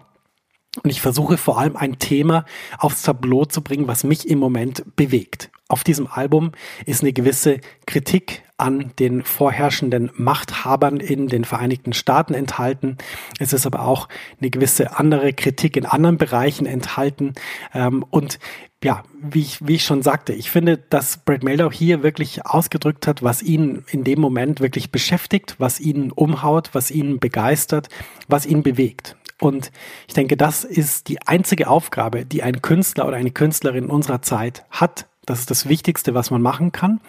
Und 0.82 0.90
ich 0.90 1.00
versuche 1.00 1.36
vor 1.36 1.58
allem 1.58 1.76
ein 1.76 1.98
Thema 1.98 2.44
aufs 2.78 3.02
Tableau 3.02 3.44
zu 3.44 3.62
bringen, 3.62 3.86
was 3.86 4.04
mich 4.04 4.28
im 4.28 4.38
Moment 4.38 4.84
bewegt. 4.96 5.50
Auf 5.68 5.82
diesem 5.82 6.06
Album 6.06 6.52
ist 6.84 7.02
eine 7.02 7.12
gewisse 7.12 7.60
Kritik 7.86 8.42
an 8.56 8.92
den 8.98 9.24
vorherrschenden 9.24 10.10
Machthabern 10.14 10.98
in 10.98 11.26
den 11.26 11.44
Vereinigten 11.44 11.92
Staaten 11.92 12.34
enthalten. 12.34 12.98
Es 13.40 13.52
ist 13.52 13.66
aber 13.66 13.80
auch 13.86 14.08
eine 14.40 14.50
gewisse 14.50 14.98
andere 14.98 15.32
Kritik 15.32 15.76
in 15.76 15.86
anderen 15.86 16.18
Bereichen 16.18 16.66
enthalten. 16.66 17.32
Ähm, 17.72 18.04
und 18.10 18.38
ja, 18.82 19.02
wie 19.20 19.40
ich, 19.40 19.66
wie 19.66 19.76
ich 19.76 19.84
schon 19.84 20.02
sagte, 20.02 20.34
ich 20.34 20.50
finde, 20.50 20.76
dass 20.76 21.16
Brad 21.16 21.42
Mehldau 21.42 21.72
hier 21.72 22.02
wirklich 22.02 22.44
ausgedrückt 22.44 23.06
hat, 23.06 23.22
was 23.22 23.42
ihn 23.42 23.84
in 23.90 24.04
dem 24.04 24.20
Moment 24.20 24.60
wirklich 24.60 24.92
beschäftigt, 24.92 25.56
was 25.58 25.80
ihn 25.80 26.12
umhaut, 26.12 26.70
was 26.74 26.90
ihn 26.90 27.18
begeistert, 27.18 27.88
was 28.28 28.44
ihn 28.44 28.62
bewegt. 28.62 29.16
Und 29.44 29.70
ich 30.08 30.14
denke, 30.14 30.36
das 30.36 30.64
ist 30.64 31.08
die 31.08 31.20
einzige 31.20 31.68
Aufgabe, 31.68 32.24
die 32.24 32.42
ein 32.42 32.62
Künstler 32.62 33.06
oder 33.06 33.18
eine 33.18 33.30
Künstlerin 33.30 33.86
unserer 33.86 34.22
Zeit 34.22 34.64
hat. 34.70 35.06
Das 35.26 35.40
ist 35.40 35.50
das 35.50 35.68
Wichtigste, 35.68 36.14
was 36.14 36.30
man 36.30 36.40
machen 36.40 36.72
kann. 36.72 37.00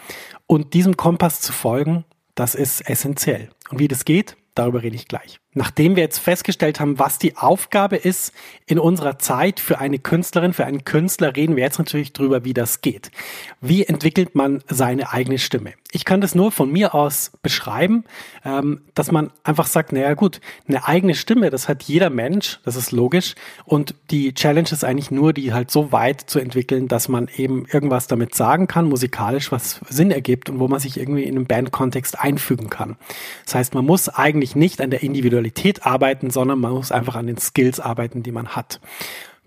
Und 0.45 0.73
diesem 0.73 0.97
Kompass 0.97 1.39
zu 1.39 1.53
folgen, 1.53 2.03
das 2.35 2.53
ist 2.53 2.81
essentiell. 2.89 3.49
Und 3.69 3.79
wie 3.79 3.87
das 3.87 4.03
geht, 4.03 4.35
darüber 4.53 4.83
rede 4.83 4.95
ich 4.95 5.07
gleich. 5.07 5.39
Nachdem 5.57 5.95
wir 5.95 6.03
jetzt 6.03 6.19
festgestellt 6.19 6.81
haben, 6.81 6.99
was 6.99 7.17
die 7.17 7.37
Aufgabe 7.37 7.95
ist 7.95 8.33
in 8.65 8.77
unserer 8.77 9.19
Zeit 9.19 9.61
für 9.61 9.79
eine 9.79 9.99
Künstlerin, 9.99 10.51
für 10.51 10.65
einen 10.65 10.83
Künstler, 10.83 11.33
reden 11.33 11.55
wir 11.55 11.63
jetzt 11.63 11.79
natürlich 11.79 12.11
drüber, 12.11 12.43
wie 12.43 12.53
das 12.53 12.81
geht. 12.81 13.09
Wie 13.61 13.85
entwickelt 13.85 14.35
man 14.35 14.61
seine 14.67 15.13
eigene 15.13 15.39
Stimme? 15.39 15.71
Ich 15.91 16.03
kann 16.03 16.19
das 16.19 16.35
nur 16.35 16.51
von 16.51 16.69
mir 16.69 16.93
aus 16.93 17.31
beschreiben, 17.41 18.03
ähm, 18.43 18.81
dass 18.95 19.13
man 19.13 19.31
einfach 19.45 19.65
sagt, 19.67 19.93
naja 19.93 20.13
gut, 20.13 20.41
eine 20.67 20.85
eigene 20.85 21.15
Stimme, 21.15 21.49
das 21.49 21.69
hat 21.69 21.83
jeder 21.83 22.09
Mensch, 22.09 22.59
das 22.65 22.75
ist 22.75 22.91
logisch. 22.91 23.35
Und 23.63 23.95
die 24.11 24.33
Challenge 24.33 24.67
ist 24.69 24.83
eigentlich 24.83 25.09
nur, 25.09 25.31
die 25.31 25.53
halt 25.53 25.71
so 25.71 25.93
weit 25.93 26.19
zu 26.19 26.39
entwickeln, 26.39 26.89
dass 26.89 27.07
man 27.07 27.29
eben 27.37 27.65
irgendwas 27.71 28.07
damit 28.07 28.35
sagen 28.35 28.67
kann, 28.67 28.89
musikalisch, 28.89 29.53
was 29.53 29.79
Sinn 29.87 30.11
ergibt 30.11 30.49
und 30.49 30.59
wo 30.59 30.67
man 30.67 30.81
sich 30.81 30.99
irgendwie 30.99 31.23
in 31.23 31.37
einem 31.37 31.45
Bandkontext 31.45 32.19
einfügen 32.19 32.69
kann. 32.69 32.97
Das 33.45 33.55
heißt, 33.55 33.73
man 33.73 33.85
muss 33.85 34.09
eigentlich 34.09 34.57
nicht 34.57 34.81
an 34.81 34.89
der 34.89 35.01
Individualität 35.01 35.44
Qualität 35.45 35.85
arbeiten, 35.85 36.31
sondern 36.31 36.57
man 36.59 36.71
muss 36.71 36.91
einfach 36.91 37.15
an 37.15 37.27
den 37.27 37.37
Skills 37.37 37.79
arbeiten, 37.79 38.23
die 38.23 38.31
man 38.31 38.55
hat. 38.55 38.79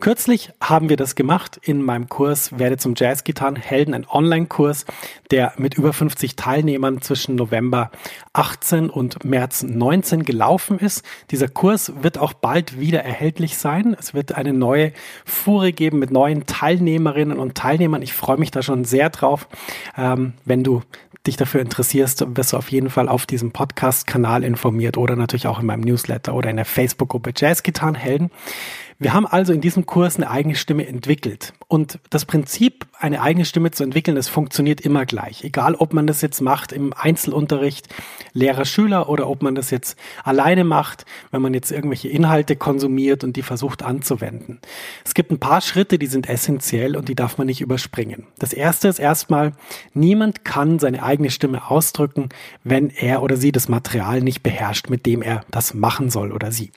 Kürzlich 0.01 0.53
haben 0.61 0.89
wir 0.89 0.97
das 0.97 1.17
gemacht 1.17 1.59
in 1.61 1.83
meinem 1.83 2.09
Kurs 2.09 2.57
Werde 2.57 2.77
zum 2.77 2.95
Jazzgitarrenhelden, 2.97 3.95
ein 3.95 4.07
Online-Kurs, 4.09 4.85
der 5.33 5.55
mit 5.57 5.75
über 5.75 5.93
50 5.93 6.37
Teilnehmern 6.37 7.03
zwischen 7.03 7.35
November 7.35 7.91
18 8.33 8.91
und 8.91 9.25
März 9.25 9.65
19 9.65 10.23
gelaufen 10.23 10.79
ist. 10.79 11.05
Dieser 11.33 11.49
Kurs 11.49 11.93
wird 12.01 12.17
auch 12.17 12.33
bald 12.33 12.79
wieder 12.79 13.03
erhältlich 13.03 13.59
sein. 13.59 13.97
Es 13.99 14.15
wird 14.15 14.37
eine 14.37 14.53
neue 14.53 14.93
Fuhre 15.25 15.73
geben 15.73 15.99
mit 15.99 16.13
neuen 16.13 16.47
Teilnehmerinnen 16.47 17.41
und 17.41 17.57
Teilnehmern. 17.57 18.03
Ich 18.03 18.13
freue 18.13 18.39
mich 18.39 18.53
da 18.53 18.63
schon 18.63 18.85
sehr 18.85 19.11
drauf. 19.11 19.49
Ähm, 19.97 20.35
wenn 20.45 20.63
du 20.63 20.83
dich 21.29 21.37
dafür 21.37 21.61
interessierst, 21.61 22.25
wirst 22.37 22.53
du 22.53 22.57
auf 22.57 22.71
jeden 22.71 22.91
Fall 22.91 23.09
auf 23.09 23.27
diesem 23.27 23.53
Podcast-Kanal 23.53 24.43
informiert 24.43 24.97
oder 24.97 25.15
natürlich 25.15 25.47
auch 25.47 25.61
in 25.61 25.67
meinem 25.67 25.83
Newsletter 25.83 26.35
oder 26.35 26.51
in 26.51 26.57
der 26.57 26.65
Facebook-Gruppe 26.65 27.33
Jazzgitarrenhelden. 27.37 28.31
Wir 29.01 29.15
haben 29.15 29.27
also 29.29 29.53
in 29.53 29.61
diesem 29.61 29.87
Kurs 29.87 30.17
eine 30.17 30.29
eigene 30.29 30.57
Stimme 30.57 30.89
entwickelt. 30.89 31.53
Und 31.69 32.01
das 32.11 32.25
Prinzip, 32.25 32.89
eine 32.99 33.23
eigene 33.23 33.45
Stimme 33.45 33.71
zu 33.71 33.85
entwickeln, 33.85 34.17
das 34.17 34.29
funktioniert 34.29 34.81
immer 34.81 35.07
gleich. 35.07 35.45
Egal, 35.45 35.77
ob 35.77 35.93
man 35.93 36.09
das 36.09 36.21
jetzt 36.21 36.41
macht 36.41 36.73
im 36.73 36.93
Einzelunterricht, 36.93 37.87
Lehrer, 38.33 38.65
Schüler 38.65 39.09
oder 39.09 39.29
ob 39.29 39.41
man 39.41 39.55
das 39.55 39.71
jetzt 39.71 39.97
alleine 40.25 40.65
macht, 40.65 41.05
wenn 41.31 41.43
man 41.43 41.55
jetzt 41.55 41.71
irgendwelche 41.71 42.09
Inhalte 42.09 42.57
konsumiert 42.57 43.23
und 43.23 43.37
die 43.37 43.43
versucht 43.43 43.85
anzuwenden. 43.85 44.59
Es 45.05 45.15
gibt 45.15 45.31
ein 45.31 45.39
paar 45.39 45.61
Schritte, 45.61 46.01
die 46.01 46.07
sind 46.07 46.29
essentiell 46.29 46.97
und 46.97 47.09
die 47.09 47.15
darf 47.15 47.39
man 47.39 47.47
nicht 47.47 47.61
überspringen. 47.61 48.27
Das 48.41 48.53
erste 48.53 48.89
ist 48.89 48.99
erstmal, 48.99 49.53
niemand 49.95 50.45
kann 50.45 50.81
seine 50.81 51.05
eigene 51.05 51.31
Stimme 51.31 51.71
ausdrücken, 51.71 52.31
wenn 52.65 52.91
er 52.91 53.23
oder 53.23 53.37
sie 53.37 53.53
das 53.53 53.69
Material 53.69 54.23
nicht 54.23 54.43
beherrscht, 54.43 54.91
mit 54.91 55.07
dem 55.07 55.23
er 55.23 55.45
das 55.53 55.73
machen 55.73 56.11
soll 56.11 56.33
oder 56.33 56.51
sie. 56.51 56.73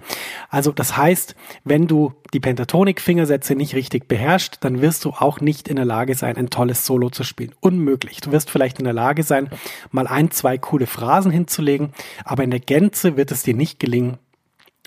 Also 0.49 0.71
das 0.71 0.97
heißt, 0.97 1.35
wenn 1.63 1.87
du 1.87 2.10
die 2.33 2.39
Pentatonik-Fingersätze 2.39 3.55
nicht 3.55 3.75
richtig 3.75 4.07
beherrscht, 4.07 4.57
dann 4.61 4.81
wirst 4.81 5.05
du 5.05 5.11
auch 5.11 5.41
nicht 5.41 5.67
in 5.67 5.75
der 5.75 5.85
Lage 5.85 6.15
sein, 6.15 6.37
ein 6.37 6.49
tolles 6.49 6.85
Solo 6.85 7.09
zu 7.09 7.23
spielen. 7.23 7.53
Unmöglich. 7.59 8.21
Du 8.21 8.31
wirst 8.31 8.49
vielleicht 8.49 8.79
in 8.79 8.85
der 8.85 8.93
Lage 8.93 9.23
sein, 9.23 9.49
mal 9.91 10.07
ein, 10.07 10.31
zwei 10.31 10.57
coole 10.57 10.87
Phrasen 10.87 11.31
hinzulegen, 11.31 11.93
aber 12.23 12.43
in 12.43 12.51
der 12.51 12.59
Gänze 12.59 13.17
wird 13.17 13.31
es 13.31 13.43
dir 13.43 13.55
nicht 13.55 13.79
gelingen, 13.79 14.17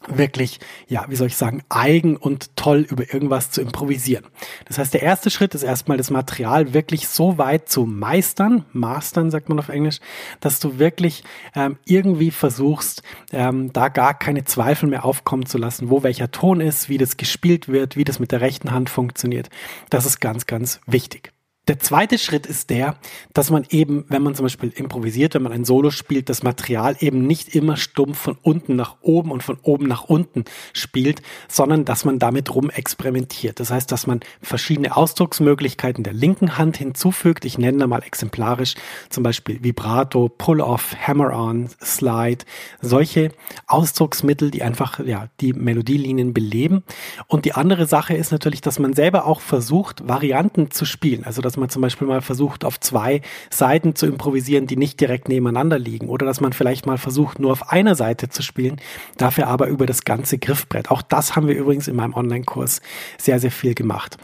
wirklich, 0.08 0.60
ja, 0.88 1.04
wie 1.08 1.16
soll 1.16 1.28
ich 1.28 1.36
sagen, 1.36 1.62
eigen 1.68 2.16
und 2.16 2.56
toll 2.56 2.86
über 2.88 3.12
irgendwas 3.12 3.50
zu 3.50 3.60
improvisieren. 3.60 4.24
Das 4.66 4.78
heißt, 4.78 4.94
der 4.94 5.02
erste 5.02 5.30
Schritt 5.30 5.54
ist 5.54 5.62
erstmal 5.62 5.96
das 5.96 6.10
Material 6.10 6.74
wirklich 6.74 7.08
so 7.08 7.38
weit 7.38 7.68
zu 7.68 7.86
meistern, 7.86 8.64
mastern 8.72 9.30
sagt 9.30 9.48
man 9.48 9.58
auf 9.58 9.68
Englisch, 9.68 10.00
dass 10.40 10.60
du 10.60 10.78
wirklich 10.78 11.24
ähm, 11.54 11.78
irgendwie 11.84 12.30
versuchst, 12.30 13.02
ähm, 13.32 13.72
da 13.72 13.88
gar 13.88 14.14
keine 14.14 14.44
Zweifel 14.44 14.88
mehr 14.88 15.04
aufkommen 15.04 15.46
zu 15.46 15.58
lassen, 15.58 15.90
wo 15.90 16.02
welcher 16.02 16.30
Ton 16.30 16.60
ist, 16.60 16.88
wie 16.88 16.98
das 16.98 17.16
gespielt 17.16 17.68
wird, 17.68 17.96
wie 17.96 18.04
das 18.04 18.18
mit 18.18 18.32
der 18.32 18.40
rechten 18.40 18.70
Hand 18.70 18.90
funktioniert. 18.90 19.50
Das 19.90 20.06
ist 20.06 20.20
ganz, 20.20 20.46
ganz 20.46 20.80
wichtig. 20.86 21.33
Der 21.66 21.78
zweite 21.78 22.18
Schritt 22.18 22.44
ist 22.44 22.68
der, 22.68 22.96
dass 23.32 23.50
man 23.50 23.64
eben, 23.70 24.04
wenn 24.10 24.22
man 24.22 24.34
zum 24.34 24.44
Beispiel 24.44 24.70
improvisiert, 24.76 25.34
wenn 25.34 25.42
man 25.42 25.52
ein 25.52 25.64
Solo 25.64 25.88
spielt, 25.88 26.28
das 26.28 26.42
Material 26.42 26.94
eben 27.00 27.26
nicht 27.26 27.54
immer 27.54 27.78
stumpf 27.78 28.18
von 28.18 28.36
unten 28.42 28.76
nach 28.76 28.96
oben 29.00 29.30
und 29.30 29.42
von 29.42 29.56
oben 29.62 29.86
nach 29.86 30.04
unten 30.04 30.44
spielt, 30.74 31.22
sondern 31.48 31.86
dass 31.86 32.04
man 32.04 32.18
damit 32.18 32.54
rum 32.54 32.68
experimentiert. 32.68 33.60
Das 33.60 33.70
heißt, 33.70 33.90
dass 33.90 34.06
man 34.06 34.20
verschiedene 34.42 34.94
Ausdrucksmöglichkeiten 34.94 36.04
der 36.04 36.12
linken 36.12 36.58
Hand 36.58 36.76
hinzufügt. 36.76 37.46
Ich 37.46 37.56
nenne 37.56 37.78
da 37.78 37.86
mal 37.86 38.02
exemplarisch 38.02 38.74
zum 39.08 39.22
Beispiel 39.22 39.64
Vibrato, 39.64 40.28
Pull-off, 40.28 40.94
Hammer-on, 40.94 41.70
Slide, 41.82 42.44
solche 42.82 43.30
Ausdrucksmittel, 43.68 44.50
die 44.50 44.62
einfach 44.62 45.00
ja 45.00 45.30
die 45.40 45.54
Melodielinien 45.54 46.34
beleben. 46.34 46.84
Und 47.26 47.46
die 47.46 47.54
andere 47.54 47.86
Sache 47.86 48.14
ist 48.14 48.32
natürlich, 48.32 48.60
dass 48.60 48.78
man 48.78 48.92
selber 48.92 49.24
auch 49.24 49.40
versucht, 49.40 50.06
Varianten 50.06 50.70
zu 50.70 50.84
spielen. 50.84 51.24
Also 51.24 51.40
dass 51.40 51.53
dass 51.54 51.60
man 51.60 51.68
zum 51.68 51.82
Beispiel 51.82 52.08
mal 52.08 52.20
versucht, 52.20 52.64
auf 52.64 52.80
zwei 52.80 53.20
Seiten 53.48 53.94
zu 53.94 54.06
improvisieren, 54.06 54.66
die 54.66 54.76
nicht 54.76 54.98
direkt 55.00 55.28
nebeneinander 55.28 55.78
liegen. 55.78 56.08
Oder 56.08 56.26
dass 56.26 56.40
man 56.40 56.52
vielleicht 56.52 56.84
mal 56.84 56.98
versucht, 56.98 57.38
nur 57.38 57.52
auf 57.52 57.70
einer 57.70 57.94
Seite 57.94 58.28
zu 58.28 58.42
spielen, 58.42 58.80
dafür 59.18 59.46
aber 59.46 59.68
über 59.68 59.86
das 59.86 60.04
ganze 60.04 60.38
Griffbrett. 60.38 60.90
Auch 60.90 61.00
das 61.00 61.36
haben 61.36 61.46
wir 61.46 61.54
übrigens 61.54 61.86
in 61.86 61.94
meinem 61.94 62.14
Online-Kurs 62.14 62.80
sehr, 63.18 63.38
sehr 63.38 63.52
viel 63.52 63.74
gemacht. 63.74 64.18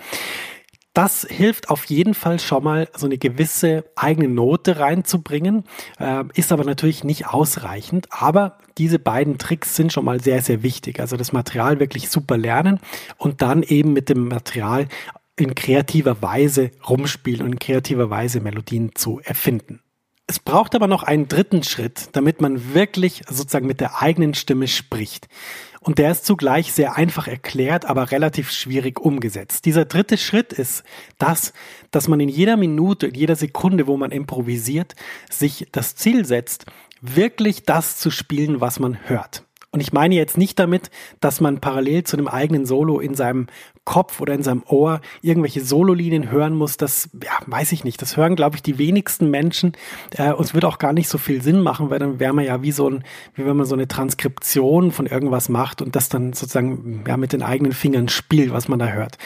Das 0.92 1.24
hilft 1.30 1.70
auf 1.70 1.84
jeden 1.84 2.14
Fall 2.14 2.40
schon 2.40 2.64
mal, 2.64 2.88
so 2.96 3.06
eine 3.06 3.16
gewisse 3.16 3.84
eigene 3.94 4.26
Note 4.26 4.80
reinzubringen, 4.80 5.62
äh, 6.00 6.24
ist 6.34 6.50
aber 6.50 6.64
natürlich 6.64 7.04
nicht 7.04 7.28
ausreichend. 7.28 8.08
Aber 8.10 8.58
diese 8.76 8.98
beiden 8.98 9.38
Tricks 9.38 9.76
sind 9.76 9.92
schon 9.92 10.04
mal 10.04 10.20
sehr, 10.20 10.42
sehr 10.42 10.64
wichtig. 10.64 10.98
Also 10.98 11.16
das 11.16 11.32
Material 11.32 11.78
wirklich 11.78 12.10
super 12.10 12.36
lernen 12.36 12.80
und 13.18 13.40
dann 13.40 13.62
eben 13.62 13.92
mit 13.92 14.08
dem 14.08 14.26
Material 14.26 14.88
in 15.40 15.54
kreativer 15.54 16.22
Weise 16.22 16.70
rumspielen 16.88 17.42
und 17.42 17.52
in 17.52 17.58
kreativer 17.58 18.10
Weise 18.10 18.40
Melodien 18.40 18.94
zu 18.94 19.20
erfinden. 19.24 19.80
Es 20.26 20.38
braucht 20.38 20.76
aber 20.76 20.86
noch 20.86 21.02
einen 21.02 21.26
dritten 21.26 21.64
Schritt, 21.64 22.10
damit 22.12 22.40
man 22.40 22.72
wirklich 22.72 23.22
sozusagen 23.28 23.66
mit 23.66 23.80
der 23.80 24.00
eigenen 24.00 24.34
Stimme 24.34 24.68
spricht. 24.68 25.26
Und 25.80 25.98
der 25.98 26.12
ist 26.12 26.24
zugleich 26.24 26.72
sehr 26.72 26.94
einfach 26.96 27.26
erklärt, 27.26 27.84
aber 27.84 28.12
relativ 28.12 28.52
schwierig 28.52 29.00
umgesetzt. 29.00 29.64
Dieser 29.64 29.86
dritte 29.86 30.18
Schritt 30.18 30.52
ist 30.52 30.84
das, 31.18 31.52
dass 31.90 32.06
man 32.06 32.20
in 32.20 32.28
jeder 32.28 32.56
Minute, 32.56 33.08
in 33.08 33.14
jeder 33.14 33.34
Sekunde, 33.34 33.88
wo 33.88 33.96
man 33.96 34.12
improvisiert, 34.12 34.94
sich 35.30 35.66
das 35.72 35.96
Ziel 35.96 36.24
setzt, 36.24 36.66
wirklich 37.00 37.64
das 37.64 37.96
zu 37.96 38.12
spielen, 38.12 38.60
was 38.60 38.78
man 38.78 39.08
hört. 39.08 39.44
Und 39.72 39.80
ich 39.80 39.92
meine 39.92 40.16
jetzt 40.16 40.36
nicht 40.36 40.58
damit, 40.58 40.90
dass 41.20 41.40
man 41.40 41.60
parallel 41.60 42.04
zu 42.04 42.16
einem 42.16 42.28
eigenen 42.28 42.66
Solo 42.66 42.98
in 42.98 43.14
seinem 43.14 43.46
Kopf 43.84 44.20
oder 44.20 44.34
in 44.34 44.42
seinem 44.42 44.62
Ohr 44.68 45.00
irgendwelche 45.22 45.62
Sololinien 45.62 46.30
hören 46.30 46.54
muss, 46.54 46.76
das 46.76 47.08
ja, 47.24 47.32
weiß 47.46 47.72
ich 47.72 47.82
nicht. 47.82 48.00
Das 48.02 48.16
hören, 48.16 48.36
glaube 48.36 48.56
ich, 48.56 48.62
die 48.62 48.78
wenigsten 48.78 49.30
Menschen. 49.30 49.72
Äh, 50.16 50.32
und 50.32 50.44
es 50.44 50.54
wird 50.54 50.64
auch 50.64 50.78
gar 50.78 50.92
nicht 50.92 51.08
so 51.08 51.18
viel 51.18 51.42
Sinn 51.42 51.60
machen, 51.60 51.90
weil 51.90 51.98
dann 51.98 52.20
wäre 52.20 52.32
man 52.32 52.44
ja 52.44 52.62
wie 52.62 52.72
so 52.72 52.88
ein, 52.88 53.04
wie 53.34 53.44
wenn 53.46 53.56
man 53.56 53.66
so 53.66 53.74
eine 53.74 53.88
Transkription 53.88 54.92
von 54.92 55.06
irgendwas 55.06 55.48
macht 55.48 55.82
und 55.82 55.96
das 55.96 56.08
dann 56.08 56.34
sozusagen 56.34 57.04
ja 57.08 57.16
mit 57.16 57.32
den 57.32 57.42
eigenen 57.42 57.72
Fingern 57.72 58.08
spielt, 58.08 58.52
was 58.52 58.68
man 58.68 58.78
da 58.78 58.88
hört. 58.88 59.18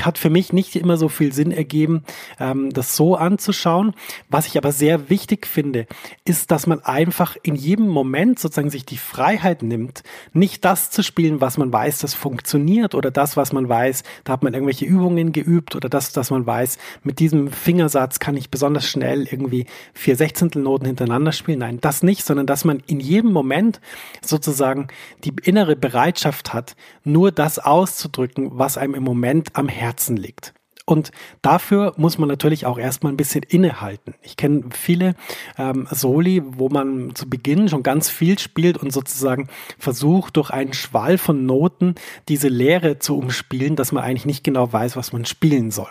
Hat 0.00 0.16
für 0.16 0.30
mich 0.30 0.52
nicht 0.52 0.76
immer 0.76 0.96
so 0.96 1.08
viel 1.08 1.32
Sinn 1.32 1.50
ergeben, 1.50 2.04
ähm, 2.38 2.70
das 2.72 2.96
so 2.96 3.16
anzuschauen. 3.16 3.94
Was 4.30 4.46
ich 4.46 4.56
aber 4.56 4.72
sehr 4.72 5.10
wichtig 5.10 5.46
finde, 5.46 5.86
ist, 6.24 6.50
dass 6.50 6.66
man 6.66 6.80
einfach 6.80 7.36
in 7.42 7.56
jedem 7.56 7.88
Moment 7.88 8.38
sozusagen 8.38 8.70
sich 8.70 8.86
die 8.86 8.96
Freiheit 8.96 9.62
nimmt, 9.62 10.02
nicht 10.32 10.64
das 10.64 10.90
zu 10.90 11.02
spielen, 11.02 11.40
was 11.40 11.58
man 11.58 11.72
weiß, 11.72 11.98
das 11.98 12.14
funktioniert 12.14 12.94
oder 12.94 13.10
das, 13.10 13.36
was 13.36 13.52
man 13.52 13.68
weiß, 13.68 13.87
weiß, 13.88 14.02
da 14.24 14.34
hat 14.34 14.42
man 14.42 14.54
irgendwelche 14.54 14.84
Übungen 14.84 15.32
geübt 15.32 15.74
oder 15.74 15.88
das, 15.88 16.12
dass 16.12 16.30
man 16.30 16.46
weiß, 16.46 16.78
mit 17.02 17.18
diesem 17.18 17.50
Fingersatz 17.50 18.18
kann 18.18 18.36
ich 18.36 18.50
besonders 18.50 18.86
schnell 18.86 19.26
irgendwie 19.26 19.66
vier 19.94 20.16
Sechzehntelnoten 20.16 20.86
hintereinander 20.86 21.32
spielen. 21.32 21.60
Nein, 21.60 21.80
das 21.80 22.02
nicht, 22.02 22.24
sondern 22.24 22.46
dass 22.46 22.64
man 22.64 22.82
in 22.86 23.00
jedem 23.00 23.32
Moment 23.32 23.80
sozusagen 24.22 24.88
die 25.24 25.32
innere 25.42 25.76
Bereitschaft 25.76 26.52
hat, 26.52 26.76
nur 27.04 27.32
das 27.32 27.58
auszudrücken, 27.58 28.50
was 28.52 28.78
einem 28.78 28.94
im 28.94 29.02
Moment 29.02 29.56
am 29.56 29.68
Herzen 29.68 30.16
liegt. 30.16 30.54
Und 30.88 31.12
dafür 31.42 31.92
muss 31.98 32.16
man 32.16 32.30
natürlich 32.30 32.64
auch 32.64 32.78
erstmal 32.78 33.12
ein 33.12 33.18
bisschen 33.18 33.42
innehalten. 33.42 34.14
Ich 34.22 34.38
kenne 34.38 34.62
viele 34.70 35.16
ähm, 35.58 35.86
Soli, 35.90 36.42
wo 36.42 36.70
man 36.70 37.14
zu 37.14 37.28
Beginn 37.28 37.68
schon 37.68 37.82
ganz 37.82 38.08
viel 38.08 38.38
spielt 38.38 38.78
und 38.78 38.90
sozusagen 38.90 39.48
versucht, 39.78 40.38
durch 40.38 40.48
einen 40.48 40.72
Schwall 40.72 41.18
von 41.18 41.44
Noten 41.44 41.96
diese 42.30 42.48
Leere 42.48 42.98
zu 42.98 43.18
umspielen, 43.18 43.76
dass 43.76 43.92
man 43.92 44.02
eigentlich 44.02 44.24
nicht 44.24 44.44
genau 44.44 44.72
weiß, 44.72 44.96
was 44.96 45.12
man 45.12 45.26
spielen 45.26 45.70
soll. 45.70 45.90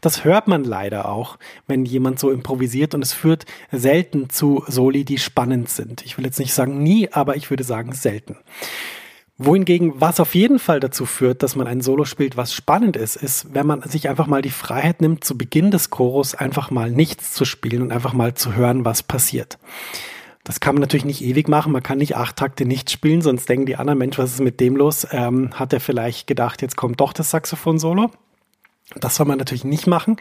Das 0.00 0.22
hört 0.22 0.46
man 0.46 0.62
leider 0.62 1.08
auch, 1.08 1.38
wenn 1.66 1.84
jemand 1.84 2.20
so 2.20 2.30
improvisiert 2.30 2.94
und 2.94 3.02
es 3.02 3.12
führt 3.12 3.46
selten 3.72 4.30
zu 4.30 4.62
Soli, 4.68 5.04
die 5.04 5.18
spannend 5.18 5.70
sind. 5.70 6.06
Ich 6.06 6.18
will 6.18 6.24
jetzt 6.24 6.38
nicht 6.38 6.54
sagen 6.54 6.84
nie, 6.84 7.08
aber 7.10 7.34
ich 7.34 7.50
würde 7.50 7.64
sagen 7.64 7.90
selten. 7.94 8.36
Wohingegen, 9.38 10.00
was 10.00 10.18
auf 10.18 10.34
jeden 10.34 10.58
Fall 10.58 10.80
dazu 10.80 11.04
führt, 11.04 11.42
dass 11.42 11.56
man 11.56 11.66
ein 11.66 11.82
Solo 11.82 12.06
spielt, 12.06 12.38
was 12.38 12.54
spannend 12.54 12.96
ist, 12.96 13.16
ist, 13.16 13.52
wenn 13.52 13.66
man 13.66 13.82
sich 13.82 14.08
einfach 14.08 14.26
mal 14.26 14.40
die 14.40 14.50
Freiheit 14.50 15.02
nimmt, 15.02 15.24
zu 15.24 15.36
Beginn 15.36 15.70
des 15.70 15.90
Chorus 15.90 16.34
einfach 16.34 16.70
mal 16.70 16.90
nichts 16.90 17.32
zu 17.32 17.44
spielen 17.44 17.82
und 17.82 17.92
einfach 17.92 18.14
mal 18.14 18.32
zu 18.32 18.54
hören, 18.54 18.86
was 18.86 19.02
passiert. 19.02 19.58
Das 20.42 20.60
kann 20.60 20.76
man 20.76 20.80
natürlich 20.80 21.04
nicht 21.04 21.22
ewig 21.22 21.48
machen. 21.48 21.72
Man 21.72 21.82
kann 21.82 21.98
nicht 21.98 22.16
acht 22.16 22.36
Takte 22.36 22.64
nicht 22.64 22.90
spielen, 22.90 23.20
sonst 23.20 23.48
denken 23.48 23.66
die 23.66 23.76
anderen, 23.76 23.98
Mensch, 23.98 24.16
was 24.16 24.32
ist 24.32 24.40
mit 24.40 24.58
dem 24.60 24.76
los? 24.76 25.06
Ähm, 25.10 25.50
hat 25.52 25.72
er 25.72 25.80
vielleicht 25.80 26.26
gedacht, 26.26 26.62
jetzt 26.62 26.76
kommt 26.76 27.00
doch 27.00 27.12
das 27.12 27.30
Saxophon-Solo? 27.30 28.10
Das 28.94 29.16
soll 29.16 29.26
man 29.26 29.38
natürlich 29.38 29.64
nicht 29.64 29.88
machen. 29.88 30.16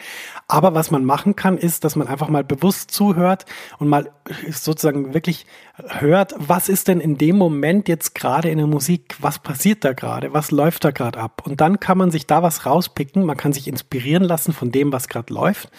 Aber 0.48 0.74
was 0.74 0.90
man 0.90 1.06
machen 1.06 1.36
kann, 1.36 1.58
ist, 1.58 1.84
dass 1.84 1.96
man 1.96 2.08
einfach 2.08 2.30
mal 2.30 2.44
bewusst 2.44 2.90
zuhört 2.90 3.46
und 3.78 3.88
mal 3.88 4.12
sozusagen 4.50 5.14
wirklich 5.14 5.46
hört, 5.88 6.34
was 6.38 6.68
ist 6.68 6.88
denn 6.88 7.00
in 7.00 7.20
dem 7.20 7.38
Moment 7.38 7.88
jetzt 7.88 8.16
gerade 8.16 8.50
in 8.50 8.58
der 8.58 8.66
Musik, 8.66 9.16
was 9.20 9.38
passiert 9.38 9.84
da 9.86 9.94
gerade, 9.94 10.34
was 10.34 10.50
läuft 10.50 10.84
da 10.84 10.90
gerade 10.90 11.20
ab. 11.20 11.44
Und 11.46 11.62
dann 11.62 11.80
kann 11.80 12.00
man 12.00 12.10
sich 12.10 12.26
da 12.26 12.42
was 12.42 12.66
rauspicken, 12.66 13.24
man 13.24 13.38
kann 13.38 13.54
sich 13.54 13.68
inspirieren 13.68 14.24
lassen 14.24 14.52
von 14.52 14.72
dem, 14.72 14.92
was 14.92 15.10
gerade 15.10 15.32
läuft 15.32 15.70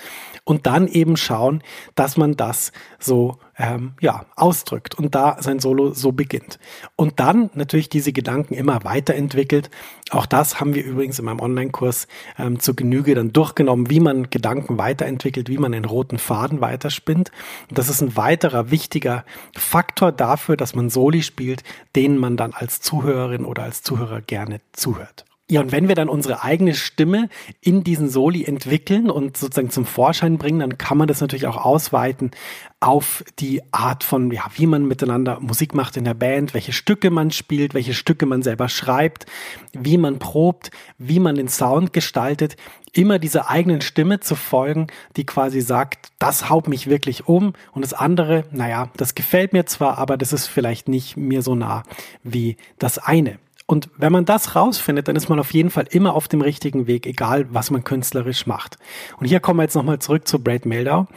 und 0.45 0.67
dann 0.67 0.87
eben 0.87 1.17
schauen, 1.17 1.63
dass 1.97 2.17
man 2.17 2.37
das 2.37 2.71
so 3.01 3.39
ähm, 3.59 3.93
ja, 4.01 4.27
ausdrückt 4.37 4.95
und 4.97 5.15
da 5.15 5.37
sein 5.41 5.59
Solo 5.61 5.93
so 5.93 6.13
beginnt. 6.13 6.59
Und 6.95 7.21
dann 7.21 7.51
natürlich 7.55 7.89
diese 7.89 8.13
Gedanken 8.13 8.55
immer 8.55 8.85
weiterentwickelt. 8.85 9.71
Auch 10.11 10.27
das 10.27 10.61
haben 10.61 10.75
wir 10.75 10.85
übrigens 10.85 11.19
in 11.19 11.25
meinem 11.25 11.41
Online-Kurs 11.41 12.07
ähm, 12.39 12.61
zur 12.61 12.77
Genüge 12.77 13.15
dann 13.15 13.33
durchgenommen, 13.33 13.91
wie 13.91 14.01
man 14.01 14.31
Gedanken 14.31 14.79
weiterentwickelt, 14.79 15.49
wie 15.49 15.59
man 15.59 15.73
den 15.73 15.85
roten 15.85 16.19
Faden 16.19 16.61
weiterspinnt. 16.61 17.33
Und 17.69 17.79
das 17.79 17.89
ist 17.89 18.03
ein 18.03 18.17
weiterer 18.17 18.71
wichtiger 18.71 19.25
Faktor 19.57 20.13
dafür, 20.13 20.57
dass 20.57 20.75
man 20.75 20.91
Soli 20.91 21.23
spielt, 21.23 21.63
denen 21.95 22.19
man 22.19 22.37
dann 22.37 22.53
als 22.53 22.81
Zuhörerin 22.81 23.45
oder 23.45 23.63
als 23.63 23.83
Zuhörer 23.83 24.21
gerne 24.21 24.61
zuhört. 24.73 25.25
Ja, 25.49 25.61
und 25.61 25.71
wenn 25.71 25.87
wir 25.87 25.95
dann 25.95 26.09
unsere 26.09 26.43
eigene 26.43 26.75
Stimme 26.75 27.29
in 27.61 27.85
diesen 27.85 28.09
Soli 28.09 28.45
entwickeln 28.45 29.09
und 29.09 29.37
sozusagen 29.37 29.71
zum 29.71 29.87
Vorschein 29.87 30.39
bringen, 30.39 30.59
dann 30.59 30.77
kann 30.77 30.99
man 30.99 31.07
das 31.07 31.21
natürlich 31.21 31.47
auch 31.47 31.65
ausweiten 31.65 32.33
auf 32.81 33.23
die 33.39 33.63
Art 33.73 34.03
von, 34.03 34.33
ja, 34.33 34.43
wie 34.57 34.67
man 34.67 34.89
miteinander 34.89 35.39
Musik 35.39 35.73
macht 35.73 35.97
in 35.97 36.05
der 36.05 36.15
Band, 36.15 36.53
welche 36.53 36.73
Stücke 36.73 37.11
man 37.11 37.31
spielt, 37.31 37.75
welche 37.75 37.95
Stücke 37.95 38.27
man 38.27 38.43
selber 38.43 38.69
schreibt, 38.69 39.27
wie 39.73 39.99
man 39.99 40.19
probt, 40.19 40.73
wie 40.99 41.21
man 41.21 41.37
den 41.37 41.49
Sound 41.49 41.93
gestaltet, 41.93 42.57
immer 42.93 43.21
dieser 43.21 43.49
eigenen 43.49 43.83
Stimme 43.83 44.19
zu 44.19 44.35
folgen, 44.35 44.89
die 45.17 45.27
quasi 45.27 45.61
sagt, 45.61 46.11
das 46.19 46.51
haut 46.51 46.67
mich 46.67 46.89
wirklich 46.89 47.29
um 47.29 47.53
und 47.71 47.83
das 47.83 47.93
andere, 47.93 48.47
naja, 48.51 48.91
das 48.97 49.15
gefällt 49.15 49.53
mir 49.53 49.65
zwar, 49.67 49.97
aber 49.99 50.17
das 50.17 50.33
ist 50.33 50.49
vielleicht 50.49 50.89
nicht 50.89 51.17
mir 51.17 51.43
so 51.43 51.55
nah 51.55 51.85
wie 52.25 52.57
das 52.79 52.99
eine. 52.99 53.39
Und 53.69 53.91
wenn 53.97 54.13
man 54.13 54.25
das 54.25 54.55
rausfindet, 54.55 55.09
dann 55.09 55.17
ist 55.17 55.29
man 55.29 55.41
auf 55.41 55.53
jeden 55.53 55.71
Fall 55.71 55.87
immer 55.91 56.15
auf 56.15 56.29
dem 56.29 56.41
richtigen 56.41 56.87
Weg, 56.87 57.05
egal 57.05 57.47
was 57.51 57.73
man 57.73 57.83
künstlerisch 57.83 58.47
macht. 58.47 58.79
Und 59.19 59.27
hier 59.27 59.41
kommen 59.41 59.59
wir 59.59 59.65
jetzt 59.65 59.75
nochmal 59.75 59.99
zurück 59.99 60.29
zu 60.29 60.39
Brad 60.39 60.67
Meldau. 60.67 61.09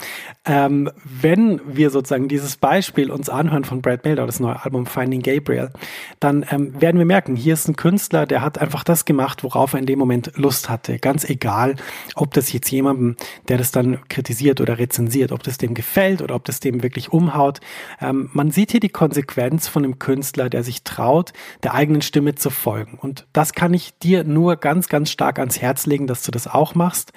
Ähm, 0.46 0.90
wenn 1.04 1.62
wir 1.68 1.92
sozusagen 1.92 2.28
dieses 2.28 2.58
Beispiel 2.58 3.12
uns 3.12 3.30
anhören 3.30 3.66
von 3.66 3.84
Brad 3.84 4.04
Meldau, 4.04 4.26
das 4.26 4.40
neue 4.40 4.64
Album 4.66 4.88
Finding 4.88 5.22
Gabriel, 5.22 5.70
dann 6.20 6.44
ähm, 6.50 6.82
werden 6.82 6.98
wir 6.98 7.06
merken, 7.06 7.36
hier 7.36 7.54
ist 7.54 7.68
ein 7.68 7.76
Künstler, 7.76 8.26
der 8.26 8.42
hat 8.42 8.58
einfach 8.58 8.84
das 8.84 9.06
gemacht, 9.06 9.44
worauf 9.44 9.74
er 9.74 9.80
in 9.80 9.86
dem 9.86 10.00
Moment 10.00 10.32
Lust 10.36 10.70
hatte. 10.70 10.98
Ganz 10.98 11.30
egal, 11.30 11.76
ob 12.16 12.34
das 12.34 12.52
jetzt 12.52 12.72
jemandem, 12.72 13.16
der 13.48 13.60
das 13.60 13.72
dann 13.72 14.00
kritisiert 14.10 14.60
oder 14.60 14.80
rezensiert, 14.80 15.32
ob 15.32 15.44
das 15.44 15.60
dem 15.60 15.76
gefällt 15.76 16.24
oder 16.24 16.34
ob 16.34 16.46
das 16.46 16.60
dem 16.60 16.82
wirklich 16.82 17.14
umhaut. 17.14 17.60
Ähm, 18.02 18.32
man 18.34 18.50
sieht 18.50 18.72
hier 18.72 18.80
die 18.80 18.90
Konsequenz 18.90 19.68
von 19.68 19.84
einem 19.84 20.00
Künstler, 20.00 20.50
der 20.50 20.64
sich 20.64 20.84
traut, 20.84 21.32
der 21.62 21.76
eigenen 21.76 22.02
Stimme 22.02 22.34
zu 22.40 22.50
folgen. 22.50 22.98
Und 23.00 23.28
das 23.34 23.54
kann 23.54 23.74
ich 23.74 23.98
dir 24.00 24.24
nur 24.24 24.56
ganz, 24.56 24.90
ganz 24.90 25.12
stark 25.12 25.40
ans 25.40 25.62
Herz 25.62 25.86
legen, 25.86 26.08
dass 26.08 26.24
du 26.24 26.32
das 26.32 26.48
auch 26.48 26.76
machst, 26.76 27.14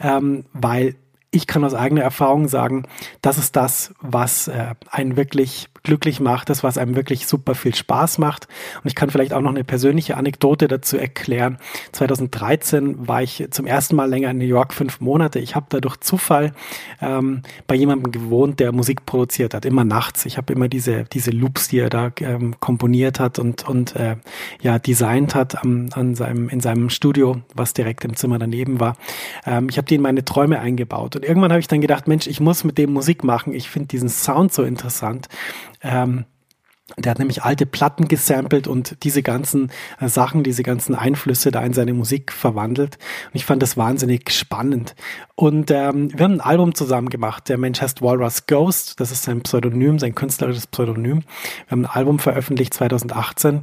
ähm, 0.00 0.44
weil 0.52 0.96
ich 1.30 1.46
kann 1.46 1.64
aus 1.64 1.74
eigener 1.74 2.02
Erfahrung 2.02 2.48
sagen, 2.48 2.86
das 3.20 3.36
ist 3.38 3.54
das, 3.56 3.92
was 4.00 4.48
äh, 4.48 4.74
einen 4.90 5.16
wirklich 5.16 5.68
glücklich 5.82 6.20
macht, 6.20 6.50
das, 6.50 6.62
was 6.62 6.78
einem 6.78 6.96
wirklich 6.96 7.26
super 7.26 7.54
viel 7.54 7.74
Spaß 7.74 8.18
macht. 8.18 8.48
Und 8.82 8.88
ich 8.88 8.94
kann 8.94 9.10
vielleicht 9.10 9.32
auch 9.32 9.40
noch 9.40 9.50
eine 9.50 9.64
persönliche 9.64 10.16
Anekdote 10.16 10.68
dazu 10.68 10.96
erklären. 10.96 11.58
2013 11.92 13.08
war 13.08 13.22
ich 13.22 13.46
zum 13.50 13.66
ersten 13.66 13.96
Mal 13.96 14.08
länger 14.08 14.30
in 14.30 14.38
New 14.38 14.44
York, 14.44 14.74
fünf 14.74 15.00
Monate. 15.00 15.38
Ich 15.38 15.54
habe 15.54 15.66
da 15.68 15.80
durch 15.80 15.98
Zufall 15.98 16.52
ähm, 17.00 17.42
bei 17.66 17.74
jemandem 17.74 18.12
gewohnt, 18.12 18.60
der 18.60 18.72
Musik 18.72 19.06
produziert 19.06 19.54
hat, 19.54 19.64
immer 19.64 19.84
nachts. 19.84 20.26
Ich 20.26 20.36
habe 20.36 20.52
immer 20.52 20.68
diese, 20.68 21.04
diese 21.04 21.30
Loops, 21.30 21.68
die 21.68 21.78
er 21.78 21.90
da 21.90 22.10
ähm, 22.20 22.58
komponiert 22.60 23.20
hat 23.20 23.38
und, 23.38 23.68
und 23.68 23.96
äh, 23.96 24.16
ja, 24.60 24.78
designt 24.78 25.34
hat 25.34 25.62
am, 25.62 25.88
an 25.92 26.14
seinem, 26.14 26.48
in 26.48 26.60
seinem 26.60 26.90
Studio, 26.90 27.40
was 27.54 27.74
direkt 27.74 28.04
im 28.04 28.16
Zimmer 28.16 28.38
daneben 28.38 28.80
war. 28.80 28.96
Ähm, 29.46 29.68
ich 29.68 29.78
habe 29.78 29.86
die 29.86 29.94
in 29.94 30.02
meine 30.02 30.24
Träume 30.24 30.60
eingebaut. 30.60 31.16
Und 31.16 31.24
irgendwann 31.24 31.50
habe 31.50 31.60
ich 31.60 31.68
dann 31.68 31.80
gedacht, 31.80 32.08
Mensch, 32.08 32.26
ich 32.26 32.40
muss 32.40 32.64
mit 32.64 32.78
dem 32.78 32.92
Musik 32.92 33.24
machen. 33.24 33.54
Ich 33.54 33.70
finde 33.70 33.88
diesen 33.88 34.08
Sound 34.08 34.52
so 34.52 34.62
interessant. 34.62 35.28
Ähm, 35.82 36.24
der 36.96 37.10
hat 37.10 37.18
nämlich 37.18 37.42
alte 37.42 37.66
Platten 37.66 38.08
gesampelt 38.08 38.66
und 38.66 39.04
diese 39.04 39.22
ganzen 39.22 39.70
äh, 40.00 40.08
Sachen, 40.08 40.42
diese 40.42 40.62
ganzen 40.62 40.94
Einflüsse 40.94 41.50
da 41.50 41.62
in 41.62 41.74
seine 41.74 41.92
Musik 41.92 42.32
verwandelt. 42.32 42.96
Und 43.26 43.34
ich 43.34 43.44
fand 43.44 43.62
das 43.62 43.76
wahnsinnig 43.76 44.30
spannend. 44.30 44.94
Und 45.40 45.70
ähm, 45.70 46.10
wir 46.18 46.24
haben 46.24 46.32
ein 46.32 46.40
Album 46.40 46.74
zusammen 46.74 47.10
gemacht. 47.10 47.48
Der 47.48 47.58
Mensch 47.58 47.80
heißt 47.80 48.02
Walrus 48.02 48.46
Ghost. 48.46 48.98
Das 48.98 49.12
ist 49.12 49.22
sein 49.22 49.40
Pseudonym, 49.42 50.00
sein 50.00 50.16
künstlerisches 50.16 50.66
Pseudonym. 50.66 51.20
Wir 51.20 51.70
haben 51.70 51.84
ein 51.84 51.90
Album 51.92 52.18
veröffentlicht 52.18 52.74
2018. 52.74 53.62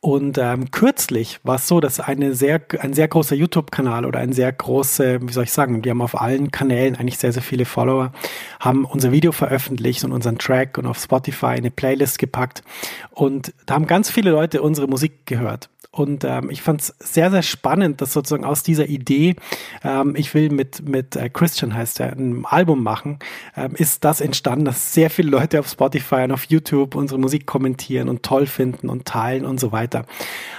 Und 0.00 0.36
ähm, 0.38 0.72
kürzlich 0.72 1.38
war 1.44 1.54
es 1.54 1.68
so, 1.68 1.78
dass 1.78 2.00
eine 2.00 2.34
sehr, 2.34 2.60
ein 2.80 2.92
sehr 2.92 3.06
großer 3.06 3.36
YouTube-Kanal 3.36 4.04
oder 4.04 4.18
ein 4.18 4.32
sehr 4.32 4.52
große, 4.52 5.20
wie 5.22 5.32
soll 5.32 5.44
ich 5.44 5.52
sagen, 5.52 5.80
die 5.80 5.90
haben 5.90 6.02
auf 6.02 6.20
allen 6.20 6.50
Kanälen 6.50 6.96
eigentlich 6.96 7.18
sehr, 7.18 7.32
sehr 7.32 7.42
viele 7.42 7.66
Follower, 7.66 8.10
haben 8.58 8.84
unser 8.84 9.12
Video 9.12 9.30
veröffentlicht 9.30 10.02
und 10.02 10.10
unseren 10.10 10.38
Track 10.38 10.76
und 10.76 10.86
auf 10.86 10.98
Spotify 10.98 11.46
eine 11.46 11.70
Playlist 11.70 12.18
gepackt. 12.18 12.64
Und 13.12 13.54
da 13.66 13.74
haben 13.74 13.86
ganz 13.86 14.10
viele 14.10 14.32
Leute 14.32 14.60
unsere 14.60 14.88
Musik 14.88 15.24
gehört. 15.26 15.68
Und 15.94 16.24
ähm, 16.24 16.48
ich 16.48 16.62
fand 16.62 16.80
es 16.80 16.94
sehr, 16.98 17.30
sehr 17.30 17.42
spannend, 17.42 18.00
dass 18.00 18.14
sozusagen 18.14 18.46
aus 18.46 18.62
dieser 18.62 18.86
Idee, 18.86 19.36
ähm, 19.84 20.14
ich 20.16 20.32
will 20.32 20.48
mit, 20.48 20.88
mit 20.88 21.11
äh, 21.16 21.28
Christian 21.28 21.74
heißt 21.74 22.00
er, 22.00 22.12
ein 22.12 22.44
Album 22.44 22.82
machen, 22.82 23.18
ähm, 23.56 23.74
ist 23.74 24.04
das 24.04 24.20
entstanden, 24.20 24.64
dass 24.64 24.92
sehr 24.94 25.10
viele 25.10 25.30
Leute 25.30 25.60
auf 25.60 25.68
Spotify 25.68 26.22
und 26.24 26.32
auf 26.32 26.44
YouTube 26.44 26.94
unsere 26.94 27.18
Musik 27.18 27.46
kommentieren 27.46 28.08
und 28.08 28.22
toll 28.22 28.46
finden 28.46 28.88
und 28.88 29.04
teilen 29.06 29.44
und 29.44 29.60
so 29.60 29.72
weiter. 29.72 30.04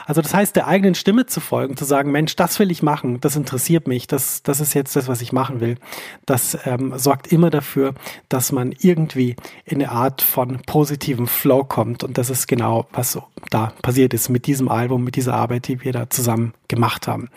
Also 0.06 0.22
das 0.22 0.34
heißt, 0.34 0.56
der 0.56 0.68
eigenen 0.68 0.96
Stimme 0.96 1.26
zu 1.26 1.40
folgen, 1.40 1.78
zu 1.78 1.86
sagen, 1.86 2.12
Mensch, 2.12 2.36
das 2.36 2.60
will 2.60 2.72
ich 2.72 2.84
machen, 2.84 3.20
das 3.22 3.36
interessiert 3.36 3.88
mich, 3.88 4.08
das, 4.08 4.44
das 4.44 4.60
ist 4.60 4.74
jetzt 4.74 4.96
das, 4.96 5.08
was 5.08 5.22
ich 5.22 5.32
machen 5.32 5.60
will, 5.60 5.78
das 6.26 6.58
ähm, 6.66 6.94
sorgt 6.98 7.32
immer 7.32 7.50
dafür, 7.50 7.94
dass 8.30 8.52
man 8.52 8.74
irgendwie 8.80 9.36
in 9.66 9.82
eine 9.82 9.92
Art 9.92 10.22
von 10.22 10.60
positivem 10.66 11.28
Flow 11.28 11.64
kommt. 11.64 12.04
Und 12.04 12.18
das 12.18 12.30
ist 12.30 12.48
genau, 12.48 12.88
was 12.92 13.20
da 13.50 13.74
passiert 13.82 14.14
ist 14.14 14.30
mit 14.30 14.48
diesem 14.48 14.70
Album, 14.70 15.04
mit 15.04 15.16
dieser 15.16 15.36
Arbeit, 15.36 15.68
die 15.68 15.84
wir 15.84 15.94
da 15.94 16.10
zusammen 16.10 16.54
gemacht 16.68 17.08
haben. 17.08 17.30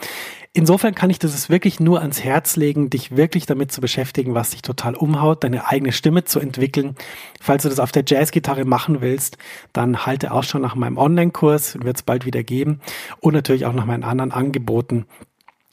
Insofern 0.56 0.94
kann 0.94 1.10
ich 1.10 1.18
das 1.18 1.50
wirklich 1.50 1.80
nur 1.80 2.00
ans 2.00 2.24
Herz 2.24 2.56
legen, 2.56 2.88
dich 2.88 3.14
wirklich 3.14 3.44
damit 3.44 3.70
zu 3.72 3.82
beschäftigen, 3.82 4.32
was 4.32 4.52
dich 4.52 4.62
total 4.62 4.94
umhaut, 4.94 5.44
deine 5.44 5.68
eigene 5.68 5.92
Stimme 5.92 6.24
zu 6.24 6.40
entwickeln. 6.40 6.96
Falls 7.42 7.64
du 7.64 7.68
das 7.68 7.78
auf 7.78 7.92
der 7.92 8.04
Jazzgitarre 8.06 8.64
machen 8.64 9.02
willst, 9.02 9.36
dann 9.74 10.06
halte 10.06 10.32
auch 10.32 10.44
schon 10.44 10.62
nach 10.62 10.74
meinem 10.74 10.96
Online-Kurs, 10.96 11.80
wird 11.82 11.98
es 11.98 12.02
bald 12.02 12.24
wieder 12.24 12.42
geben 12.42 12.80
und 13.20 13.34
natürlich 13.34 13.66
auch 13.66 13.74
nach 13.74 13.84
meinen 13.84 14.02
anderen 14.02 14.32
Angeboten 14.32 15.04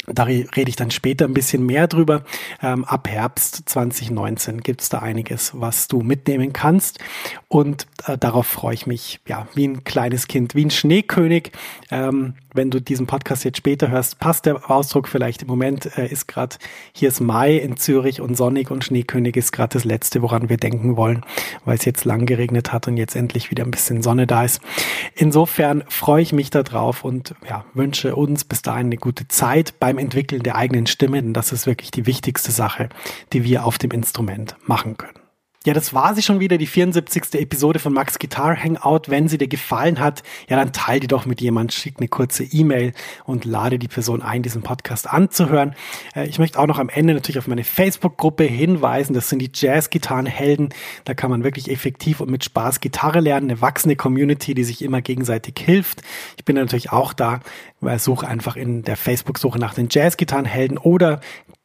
da 0.08 0.24
rede 0.24 0.70
ich 0.70 0.76
dann 0.76 0.92
später 0.92 1.26
ein 1.26 1.34
bisschen 1.34 1.66
mehr 1.66 1.88
drüber. 1.88 2.24
Ähm, 2.62 2.84
ab 2.84 3.08
Herbst 3.08 3.64
2019 3.66 4.62
gibt 4.62 4.82
es 4.82 4.90
da 4.90 5.00
einiges, 5.00 5.52
was 5.56 5.88
du 5.88 6.02
mitnehmen 6.02 6.52
kannst. 6.52 7.00
Und 7.48 7.88
äh, 8.06 8.18
darauf 8.18 8.48
freue 8.48 8.74
ich 8.74 8.86
mich, 8.86 9.22
ja, 9.28 9.48
wie 9.54 9.68
ein 9.68 9.84
kleines 9.84 10.28
Kind, 10.28 10.56
wie 10.56 10.66
ein 10.66 10.72
Schneekönig. 10.72 11.52
Ähm, 11.92 12.36
wenn 12.54 12.70
du 12.70 12.80
diesen 12.80 13.08
Podcast 13.08 13.44
jetzt 13.46 13.58
später 13.58 13.90
hörst, 13.90 14.20
passt 14.20 14.46
der 14.46 14.70
Ausdruck 14.70 15.08
vielleicht 15.08 15.42
im 15.42 15.48
Moment, 15.48 15.98
äh, 15.98 16.08
ist 16.08 16.28
gerade, 16.28 16.58
hier 16.94 17.10
ist 17.10 17.20
Mai 17.20 17.58
in 17.58 17.78
Zürich 17.78 18.22
und 18.22 18.36
sonnig 18.36 18.72
und 18.72 18.84
Schneekönig 18.84 19.36
ist 19.36 19.52
gerade 19.52 19.74
das 19.74 19.86
Letzte, 19.86 20.22
woran 20.22 20.50
wir 20.50 20.58
denken 20.58 20.96
wollen, 20.96 21.26
weil 21.66 21.78
es 21.78 21.86
jetzt 21.86 22.06
lang 22.06 22.26
geregnet 22.26 22.72
hat 22.72 22.88
und 22.88 22.98
jetzt 22.98 23.16
endlich 23.16 23.52
wieder 23.52 23.64
ein 23.64 23.72
bisschen 23.72 24.02
Sonne 24.04 24.28
da 24.28 24.44
ist. 24.44 24.62
Insofern 25.16 25.84
freue 25.88 26.22
ich 26.22 26.34
mich 26.34 26.50
darauf 26.50 27.04
und 27.04 27.34
ja, 27.48 27.66
wünsche 27.74 28.16
uns 28.16 28.44
bis 28.44 28.62
dahin 28.62 28.88
eine 28.88 28.98
gute 28.98 29.28
Zeit 29.28 29.80
beim 29.80 29.93
Entwickeln 29.98 30.44
der 30.44 30.56
eigenen 30.56 30.86
Stimme, 30.88 31.22
denn 31.22 31.34
das 31.34 31.52
ist 31.52 31.66
wirklich 31.66 31.92
die 31.92 32.06
wichtigste 32.06 32.52
Sache, 32.52 32.90
die 33.32 33.44
wir 33.44 33.66
auf 33.66 33.78
dem 33.78 33.92
Instrument 33.92 34.56
machen 34.66 34.98
können. 34.98 35.23
Ja, 35.66 35.74
das 35.74 35.94
war 35.94 36.14
sie 36.14 36.22
schon 36.22 36.42
wieder, 36.42 36.58
die 36.58 36.68
74. 36.68 37.36
Episode 37.36 37.80
von 37.80 37.94
Max 37.94 38.20
Guitar 38.20 38.62
Hangout. 38.62 39.04
Wenn 39.08 39.30
sie 39.30 39.38
dir 39.38 39.48
gefallen 39.48 39.98
hat, 39.98 40.22
ja, 40.50 40.58
dann 40.58 40.74
teile 40.74 41.00
die 41.00 41.08
doch 41.08 41.26
mit 41.26 41.40
jemand, 41.40 41.72
schick 41.72 41.96
eine 42.00 42.10
kurze 42.10 42.44
E-Mail 42.44 42.92
und 43.24 43.46
lade 43.46 43.80
die 43.80 43.88
Person 43.88 44.22
ein, 44.22 44.44
diesen 44.44 44.62
Podcast 44.62 45.10
anzuhören. 45.10 45.74
Äh, 46.18 46.28
ich 46.28 46.38
möchte 46.38 46.60
auch 46.60 46.68
noch 46.68 46.80
am 46.80 46.90
Ende 46.90 47.14
natürlich 47.14 47.40
auf 47.40 47.48
meine 47.48 47.64
Facebook-Gruppe 47.64 48.44
hinweisen. 48.44 49.14
Das 49.14 49.30
sind 49.30 49.40
die 49.40 49.52
Jazz-Gitarren-Helden. 49.54 50.74
Da 51.06 51.14
kann 51.14 51.32
man 51.32 51.46
wirklich 51.46 51.72
effektiv 51.72 52.20
und 52.20 52.30
mit 52.30 52.44
Spaß 52.44 52.82
Gitarre 52.82 53.22
lernen. 53.22 53.50
Eine 53.50 53.62
wachsende 53.62 53.96
Community, 53.96 54.56
die 54.56 54.66
sich 54.66 54.82
immer 54.82 55.02
gegenseitig 55.02 55.56
hilft. 55.64 56.02
Ich 56.36 56.44
bin 56.44 56.58
natürlich 56.58 56.92
auch 56.92 57.14
da. 57.14 57.40
Suche 58.00 58.28
einfach 58.28 58.58
in 58.58 58.84
der 58.84 58.98
Facebook-Suche 58.98 59.60
nach 59.60 59.74
den 59.74 59.88
Jazz-Gitarren-Helden 59.90 60.78
oder 60.78 61.22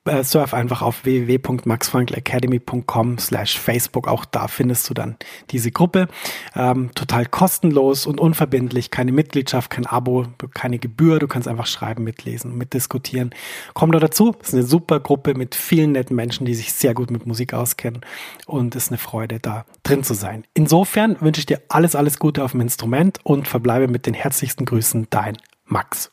äh, 0.09 0.25
surf 0.25 0.55
einfach 0.55 0.83
auf 0.83 1.05
www.maxfrankelacademy.com 1.05 3.19
slash 3.19 3.57
Facebook. 3.59 4.09
Auch 4.09 4.25
da 4.25 4.49
findest 4.49 4.91
du 4.91 4.95
dann 4.95 5.17
diese 5.51 5.71
Gruppe. 5.71 6.09
Ähm, 6.55 6.91
total 6.95 7.27
kostenlos 7.27 8.07
und 8.07 8.19
unverbindlich. 8.21 8.91
Keine 8.91 9.13
Mitgliedschaft, 9.13 9.71
kein 9.71 9.85
Abo, 9.87 10.25
keine 10.55 10.79
Gebühr. 10.79 11.19
Du 11.19 11.29
kannst 11.29 11.47
einfach 11.47 11.67
schreiben, 11.67 12.05
mitlesen, 12.05 12.57
mitdiskutieren. 12.57 13.35
Komm 13.75 13.93
da 13.93 14.01
dazu. 14.01 14.35
Es 14.41 14.49
ist 14.49 14.55
eine 14.55 14.63
super 14.65 15.01
Gruppe 15.01 15.35
mit 15.35 15.55
vielen 15.55 15.93
netten 15.93 16.17
Menschen, 16.17 16.47
die 16.47 16.55
sich 16.55 16.73
sehr 16.73 16.95
gut 16.95 17.11
mit 17.11 17.27
Musik 17.27 17.53
auskennen. 17.55 18.01
Und 18.47 18.75
es 18.75 18.85
ist 18.85 18.91
eine 18.91 18.99
Freude, 18.99 19.39
da 19.39 19.65
drin 19.83 20.03
zu 20.03 20.15
sein. 20.15 20.45
Insofern 20.55 21.21
wünsche 21.21 21.41
ich 21.41 21.47
dir 21.47 21.61
alles, 21.69 21.95
alles 21.95 22.19
Gute 22.19 22.43
auf 22.43 22.53
dem 22.53 22.61
Instrument 22.61 23.21
und 23.23 23.47
verbleibe 23.47 23.89
mit 23.89 24.07
den 24.07 24.15
herzlichsten 24.15 24.65
Grüßen, 24.65 25.09
dein 25.11 25.37
Max. 25.65 26.11